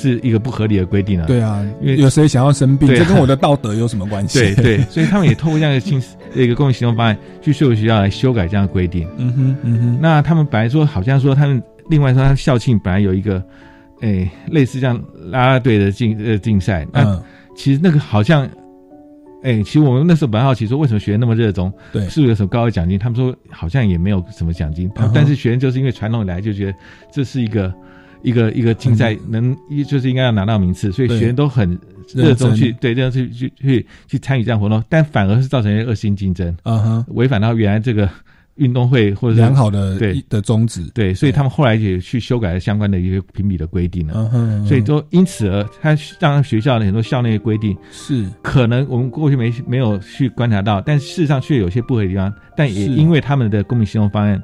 [0.00, 1.26] 是一个不合理的规定啊。
[1.26, 2.88] 对啊，因为有谁想要生病？
[2.88, 4.38] 啊这跟我的道德有什么关系？
[4.38, 6.00] 对对，所以他们也透过这样的新
[6.34, 9.08] 一个公民行动方案，去说服学校来修改这样的规定。
[9.16, 13.42] 嗯哼嗯哼，那他们本来说好像说他们另外说他校庆本来有一个，
[14.00, 17.22] 诶、类似这样啦啦队的竞呃竞赛，那、嗯
[17.56, 18.48] 其实那个好像，
[19.42, 22.96] 诶、其实我们那时候本来好奇说为什么学生那么热衷，对是不是有什么高额奖金？
[22.96, 26.74] 他们说好像也没有什么奖金，但是学生就是因为传统以来就觉得
[27.10, 27.74] 这是一个
[28.22, 31.78] 一个一个竞赛能一就是应该要拿到名次，所以学员都很
[32.14, 38.08] 热衷去对热衷去去去去参与这样活动，但反而是造成一些恶性竞争，嗯哼，违反到原来这个
[38.56, 40.20] 运动会或者是良好的对。
[40.28, 40.82] 的宗旨。
[40.92, 44.14] 对，所以他们后来也去修改了相关的一些评比的规定了。
[44.16, 44.66] 嗯哼。
[44.66, 48.26] 所以都因此而他让学校的很多校内的规定是。
[48.42, 54.42] 可能我们过去没没有去观察到，但事实上却有些不合理的地方，但也因为他们的公民行动方案。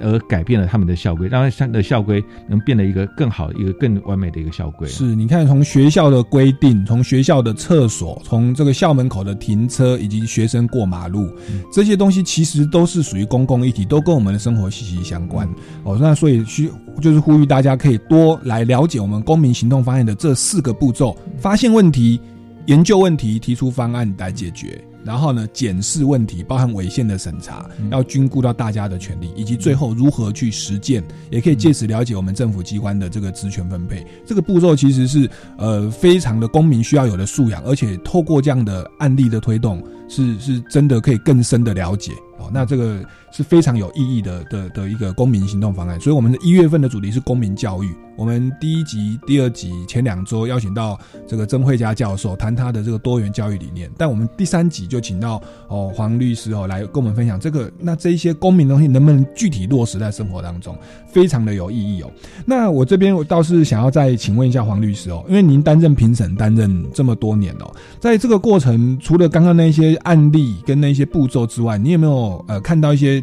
[0.00, 4.88] 而改变了他们的校规，让他们的校规能变得一个更好、一个更完美的一个校规。
[4.88, 11.28] 是，你看从学校的规定，从学校的厕所，从这个校门口的停车，以及学生过马路，
[11.72, 15.48] 这些东西其实都是属于公共议题，都跟我们的生活息息相关。
[15.84, 16.70] 哦，那所以需
[17.00, 22.20] 就是呼吁大家可以多来了解我们公民行动方案的这四个步骤：发现问题、
[22.66, 24.80] 研究问题、提出方案来解决。
[25.06, 34.04] 然后呢，检视问题，包含违宪的审查，要均顾到大家的权利，以及最后如何去实践，也可以借此了解我们政府机关的这个职权分配。
[34.26, 42.50] 这个步骤其实是呃非常的公民需要有的素养，而且透过这样的案例的推动，是是真的可以更深的了解哦。
[42.52, 43.04] 那这个
[43.36, 46.00] 是非常有意义的的的一个公民行动方案。
[46.00, 47.94] 所以我们的一月份的主题是公民教育。
[48.16, 60.74] 我们第一集、第二集前两周邀请到这个曾慧佳教授谈他的这个多元教育理念，但我们第三集就请到哦黄律师哦来跟我们分享这个那这一些公民东西能不能具体落实在生活当中，
[61.06, 62.10] 非常的有意义哦。
[62.46, 67.70] 那我这边我倒是想要再请问一下黄律师哦，因为您担任评审担任这么多年哦，
[68.00, 73.22] 在这个过程除了刚刚那些案例跟那些步骤之外，你有没有呃看到一些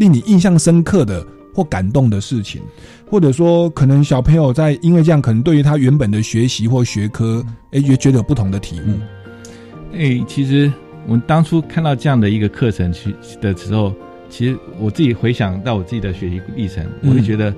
[0.00, 1.24] 令你印象深刻的
[1.54, 2.62] 或感动的事情？
[3.08, 8.98] 或者说，可能小朋友在因为这样，可能对于他原本的学习或学科，哎，也觉得有不同的体悟。
[9.92, 10.72] 哎、其实
[11.06, 13.92] 我们当初看到这样的一个课程去的时候，
[14.30, 17.50] 其实我自己回想到我自己的学习历程，嗯我会觉得，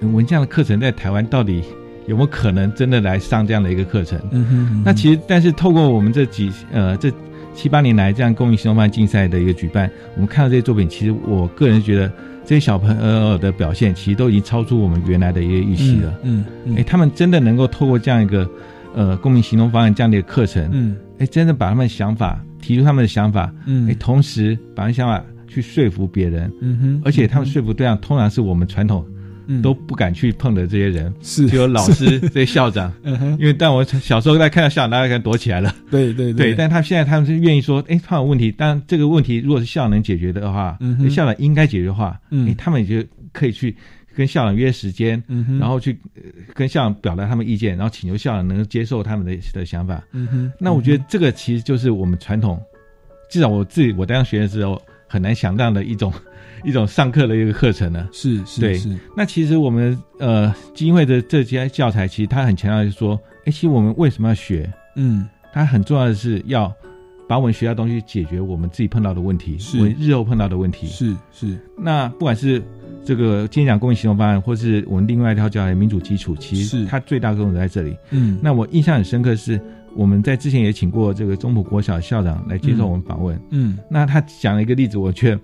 [0.00, 1.62] 嗯我们这样的课程在台湾到底
[2.06, 4.18] 有没有可能真的来上这样的一个课程？
[4.30, 7.12] 嗯哼嗯哼那其实，但是透过我们这几呃这
[7.60, 12.10] 七八年来这样公民行动方案竞赛的一个举办，我们看到这些作品，其实我个人觉得
[12.42, 16.18] 这些小朋友的表现，其实都已经超出我们原来的一个预期了。
[16.22, 18.50] 嗯嗯哎、他们真的能够透过这样一个
[18.94, 23.86] 呃公民行动方案这样的一个课程，嗯，哎，真的把他们的想法提出他们的想法，嗯。
[23.90, 27.02] 哎，同时把他们想法去说服别人，嗯哼。
[27.04, 29.04] 而且他们说服对象通常是我们传统
[29.50, 29.60] 嗯。
[29.60, 31.46] 都不敢去碰的这些人，是。
[31.48, 32.92] 就有老师、这些校长。
[33.02, 33.30] 嗯哼。
[33.38, 35.74] 因为但我小时候在看到校长，大家可能躲起来了。
[35.90, 42.54] 对对对，但他现在他们是愿意说，哎，他有问题，当然这个问题如果是校长能解决的话，嗯校长应该解决的话，嗯。
[42.56, 43.74] 他们也就可以去
[44.14, 45.58] 跟校长约时间，嗯哼。
[45.58, 46.22] 然后去呃
[46.54, 50.02] 跟校长表达他们意见，然后请求校长能够接受他们的的想法。
[50.12, 50.52] 嗯哼。
[50.58, 52.60] 那我觉得这个其实就是我们传统，
[53.30, 56.12] 至少我自己我当学生的时候很难想象的一种
[56.64, 58.08] 一种上课的一个课程呢。
[58.12, 64.70] 是是对是，那其实我们呃基金会的这些教材，其实它很强调就是说，哎，其实我们为什么要学？
[64.96, 66.72] 嗯，它很重要的是要
[67.28, 70.86] 把我们学到东西解决我们自己碰到的问题，是我们日后碰到的问题。
[70.86, 72.62] 是是，那不管是
[73.04, 77.96] 这个今天讲公民行动方案，或是我们另外一套教材民主基础，其实它最大功能在这里。
[78.10, 79.60] 嗯那我印象很深刻是。
[79.94, 83.78] 我们在之前也请过这个中埔国小校长来接受我们访问，嗯。
[83.90, 85.40] 那他讲了一个例子，我觉得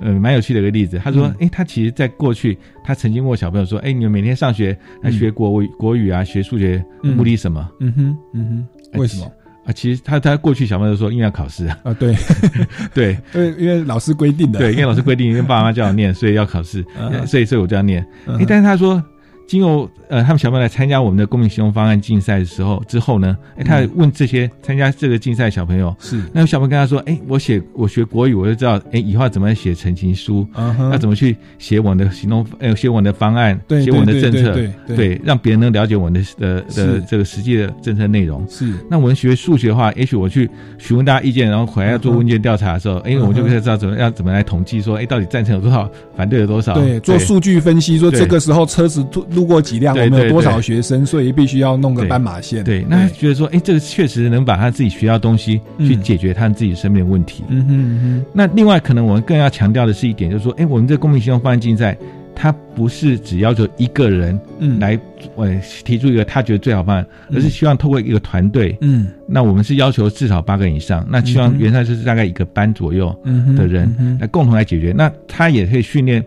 [0.00, 1.00] 呃蛮有趣的一个例子。
[1.02, 1.36] 他说，嗯。
[1.40, 7.16] 哎、他其实在过去，他曾经问过小朋友说，哎、你们每天上学来学国语、国语啊，学数学，嗯。
[7.16, 7.68] 目的什么？
[7.80, 9.30] 嗯哼嗯哼，为什么？
[9.64, 12.14] 啊，其实他他过去小朋友说，因为要考试啊， 啊对。
[12.94, 17.26] 对，因为因为老师规定的，对，因为老师规定，因为爸妈叫我念，所以要考试， 嗯。
[17.26, 18.06] 所以所以我就要念。
[18.26, 18.36] 嗯。
[18.38, 19.02] 哎、但是他说，
[19.46, 26.20] 经过呃他们小朋友来参加我们的公民行动方案竞赛的时候之后呢，哎、他嗯问这些参加这个竞赛的小朋友，是。
[26.32, 30.46] 那有小朋友跟他说，哎、我写我学国语，我就知道，哎、以后要怎么写陈情书，
[30.90, 34.56] 要怎么去写我的行动，呃，写我的方案，对写我的政策，
[34.88, 38.44] 对让别人能了解我的的的这个实际的政策内容。
[38.48, 38.72] 是。
[38.90, 46.74] 那我们学数学的话，也许我去询问大家意见，然后回来要做问卷调查的时候，哎、我就可以知道怎么要怎么来统计说，哎、到底赞成有多少，反对有多少？
[46.74, 52.64] 对，做数据分析，说这个时候车子路路过几辆，对我们有多少学生，所以必须要弄个斑马线。
[52.64, 57.44] 对，那他觉得说，哎、这个确实能把他自己学到的东西去解决他自己生命的问题。
[57.48, 61.96] 嗯哼嗯哼，那另外，可能我们更要强调的是一点，就是说，哎，我们这公民行动方案竞赛，
[62.34, 64.98] 它不是只要求一个人嗯来
[65.36, 68.76] 呃提出一个他觉得最好方案，而是希望透过一个团队。
[68.80, 73.14] 嗯，那我们是要求至少八个人以上，那希望原来就是大概一个班左右
[73.56, 74.94] 的人来共同来解决。
[74.96, 76.24] 那他也可以训练，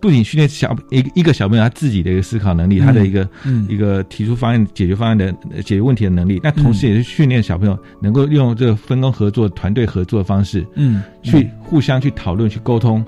[0.00, 6.40] 不仅训练小一一个小朋友他自己的一个思考能力，嗯他的一个嗯一个提出方案、解决方案的呃解决问题的能力。
[6.42, 13.04] 那同时也是训练小朋友能够用这个分工合作、团队合作的方式，嗯去互相去讨论、去沟通。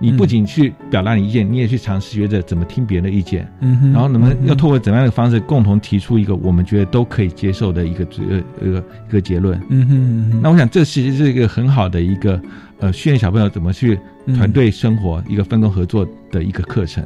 [0.00, 9.60] 你不仅去表达你意见，你也去尝试学着怎么听别人的意见，嗯哼然后能不嗯哼能要透过怎么样的方式共同提出一个我们觉得都可以接受的一个呃一个一个结论。
[9.68, 12.40] 嗯哼嗯哼那我想这其实是一个很好的一个
[12.78, 13.98] 呃训练小朋友怎么去
[14.36, 17.04] 团队生活、一个分工合作的一个课程。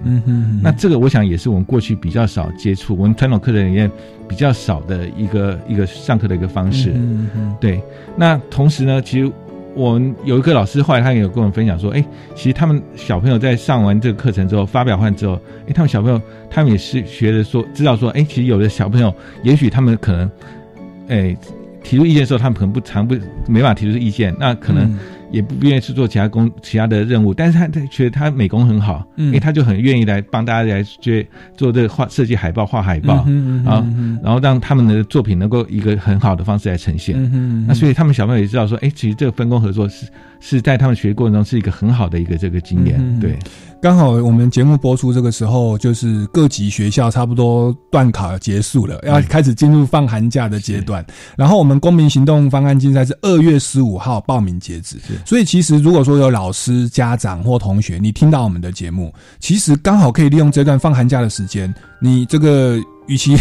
[0.63, 3.91] 那这个我想也是我们过去比较少接触，我们传统课程里面
[4.29, 6.93] 比较少的一个一个上课的一个方式。
[7.61, 7.83] 对，
[8.17, 9.31] 那同时呢，其实
[9.75, 12.05] 我们有一个老师后来他也有跟我们分享说，哎，
[12.35, 16.21] 其实他们小朋友在上完这个课程之后，发表完之后，哎，他们小朋友
[16.51, 20.31] 他们也是学着说，知道说，哎，其实有的小朋友，也许他们可能，
[21.09, 21.37] 哎，
[21.83, 23.15] 提出意见的时候，他们可能不常不
[23.47, 24.99] 没办法提出意见，那可能嗯
[25.33, 29.35] 也不愿意去做其他工其他的任务，但是他他觉得他美工很好，嗯。
[29.35, 31.27] 哎，他就很愿意来帮大家来去
[31.57, 37.17] 做这个画设计海报、画海报，嗯哼嗯哼然后嗯然后让他们的作品能够一个很好的方式来呈现。
[37.17, 40.07] 嗯哼嗯哼那所以他们小朋友也知道说，哎，其实这个分工合作是
[40.43, 43.39] 是在他们学过程中是一个很好的一个这个经验，嗯对。
[43.81, 51.05] 刚好我们节目播出这个时候，就是各级学校差不多段考结束了，要开始进入放寒假的阶段。
[51.37, 62.79] 然后我们公民行动方案竞赛是二月十五号报名截止，所以其实如果说有老师、家长或同学，你听到我们的节目，其实刚好可以利用这段放寒假的时间，你这个。
[63.13, 63.37] 与其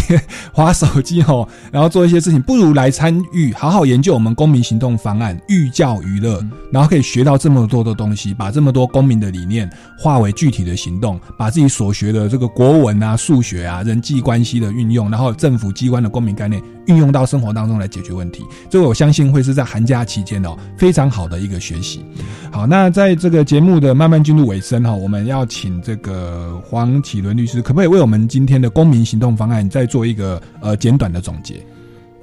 [0.52, 9.68] 划手机吼，然后做一些事情，不如来参与，好好研究我们公民行动方案，寓教于乐，然后可以学到这么多的东西，把这么多公民的理念
[9.98, 18.44] 化为具体的行动，把自己所学的这个国文啊、数学啊、人际关系的运用，然后政府机关的公民概念运用到生活当中来解决问题。
[18.68, 22.04] 这个我相信会是在寒假期间哦非常好的一个学习。
[22.50, 31.56] 好，那在这个节目的慢慢进入尾声哈，我们要请这个黄启伦律师，可不可以为我们今天的公民行动方案再做一个呃简短的总结？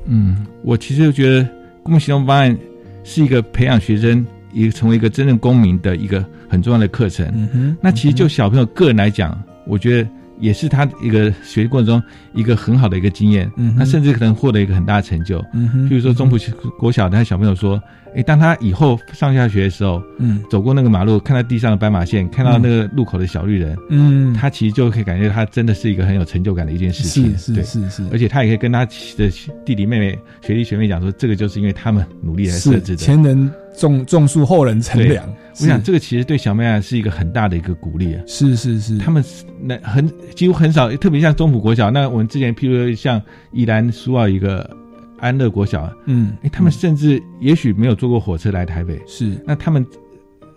[0.06, 1.48] 嗯，我其实觉得
[1.84, 2.58] 公民行动方案
[3.04, 7.30] 是一个培养学生一个成为一个真正公民的一个很重要的课程。
[7.34, 10.10] 嗯哼，那其实就小朋友个人来讲，我觉得
[10.40, 13.52] 也是他一个学习过程中一个很好的一个经验。
[13.58, 15.44] 嗯哼那甚至可能获得一个很大的成就。
[15.54, 16.38] 嗯哼比如说中普
[16.80, 17.82] 国小的小朋友说，
[18.16, 27.38] 诶，当他以后上下学的时候，嗯走过那个马路，看到地上的斑马线，看到那个路口的小绿人，嗯他其实就可以感觉他真的是一个很有成就感的一件事情。
[27.38, 29.30] 是对是是是，而且他也可以跟他的
[29.66, 32.98] 弟弟妹妹、学弟学妹讲说，这个就是因为他们努力来设置的。
[32.98, 35.24] 前人种种树后人乘凉。
[35.62, 38.24] 我想这个其实对小妹啊是一个很大的一个鼓励啊。
[38.26, 39.22] 是是是，他们
[39.62, 44.70] 那很几乎很少，特别像中埔国小，那我们之前譬如说像宜兰苏澳一个
[45.20, 49.86] 安乐国小，嗯，哎，他们甚至也许没有坐过火车来台北，是那他们。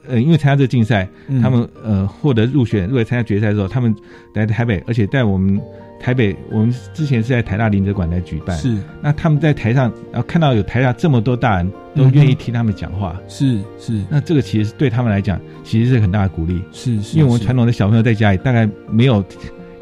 [0.09, 1.09] 呃，因为参加这个竞赛，
[1.41, 3.95] 他们呃获得入选，入围参加决赛的时候，他们
[4.35, 5.61] 来台北，而且在我们
[6.01, 8.59] 台北，我们之前是在台大林哲馆来举办。
[8.59, 14.03] 是，那他们在台上，然后看到有台下这么多大人都愿意听他们讲话，是是。
[14.11, 16.61] 那这个其实对他们来讲，其实是很大的鼓励。
[16.73, 17.17] 是是。
[17.17, 19.25] 因为我们传统的小朋友在家里，大概没有，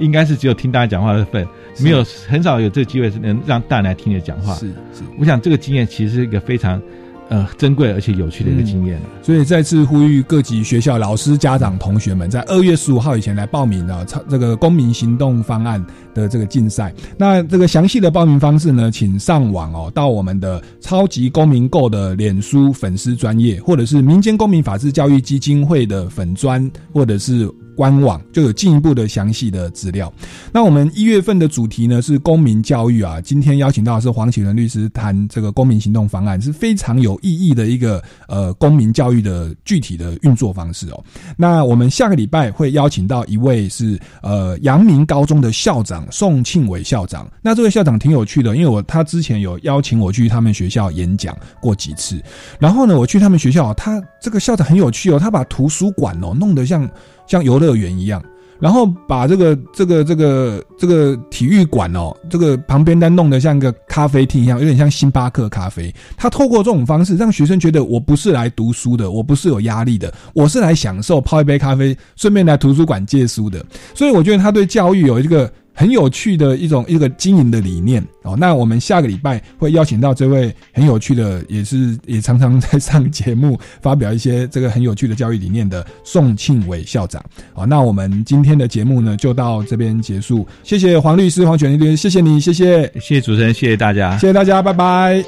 [0.01, 1.47] 应该是只有听大家讲话的份，
[1.79, 4.55] 没有很少有这个机会是能让大人来听你讲话。
[4.55, 5.05] 是是。
[5.21, 6.83] 我想这个经验其实是一个非常。
[7.31, 15.81] 呃，珍贵而且有趣的一个经验，所以再次呼吁各级学校老师、家长、同学们，在二月十五号以前来报名啊，超这个公民行动方案
[16.13, 16.93] 的这个竞赛。
[17.17, 27.49] 那这个详细的报名方式呢，请上网哦，到我们的超级公民购的脸书粉丝专业，或者是民间公民法治教育基金会的粉专，或者是。
[27.77, 30.13] 官网就有进一步的详细的资料。
[30.53, 41.05] 那我们一月份的主题呢是公民教育啊，今天邀请到的是黄启伦律师谈这个公民行动方案，是非常有意义的一个呃公民教育的具体的运作方式哦。
[41.37, 47.31] 那我们下个礼拜会邀请到一位是呃阳明高中的校长宋庆伟校长。
[47.41, 52.23] 那这位校长挺有趣的，因为我他之前有邀请我去他们学校演讲过几次，
[52.59, 56.89] 然后呢我去他们学校，他这个校长很有趣哦，他把图书馆哦弄得像。
[57.31, 58.21] 像游乐园一样，
[58.59, 65.95] 然后把这个这个这个这个体育馆哦，这个旁边再弄得像个咖啡厅一样，有点像星巴克咖啡。
[66.17, 73.65] 他透过这种方式，让学生觉得我不是来读书的，我不是有压力的，我是来享受泡一杯咖啡，顺便来图书馆借书的。
[73.95, 75.49] 所以我觉得他对教育有一个。
[75.73, 87.25] 很有趣的一种一个经营的理念哦，那我们下个礼拜会邀请到这位很有趣的，也是也常常 在上节目发表一些这个很有趣的教育理念的宋庆伟校长。
[87.55, 95.25] 哦，那我们今天的节目呢就到这边结束，谢谢黄律师黄泉律师，谢谢你，谢谢，谢谢主持人，谢谢大家，谢谢大家，拜拜。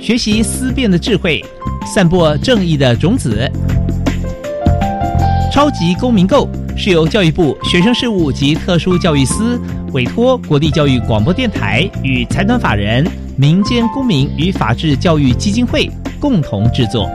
[0.00, 1.44] 学习思辨的智慧，
[1.94, 3.50] 散播正义的种子，
[5.52, 6.48] 超级公民购。
[6.76, 9.58] 是由教育部学生事务及特殊教育司
[9.92, 13.04] 委托国立教育广播电台与财团法人
[13.36, 17.08] 民间公民与法制教育基金会共同制作。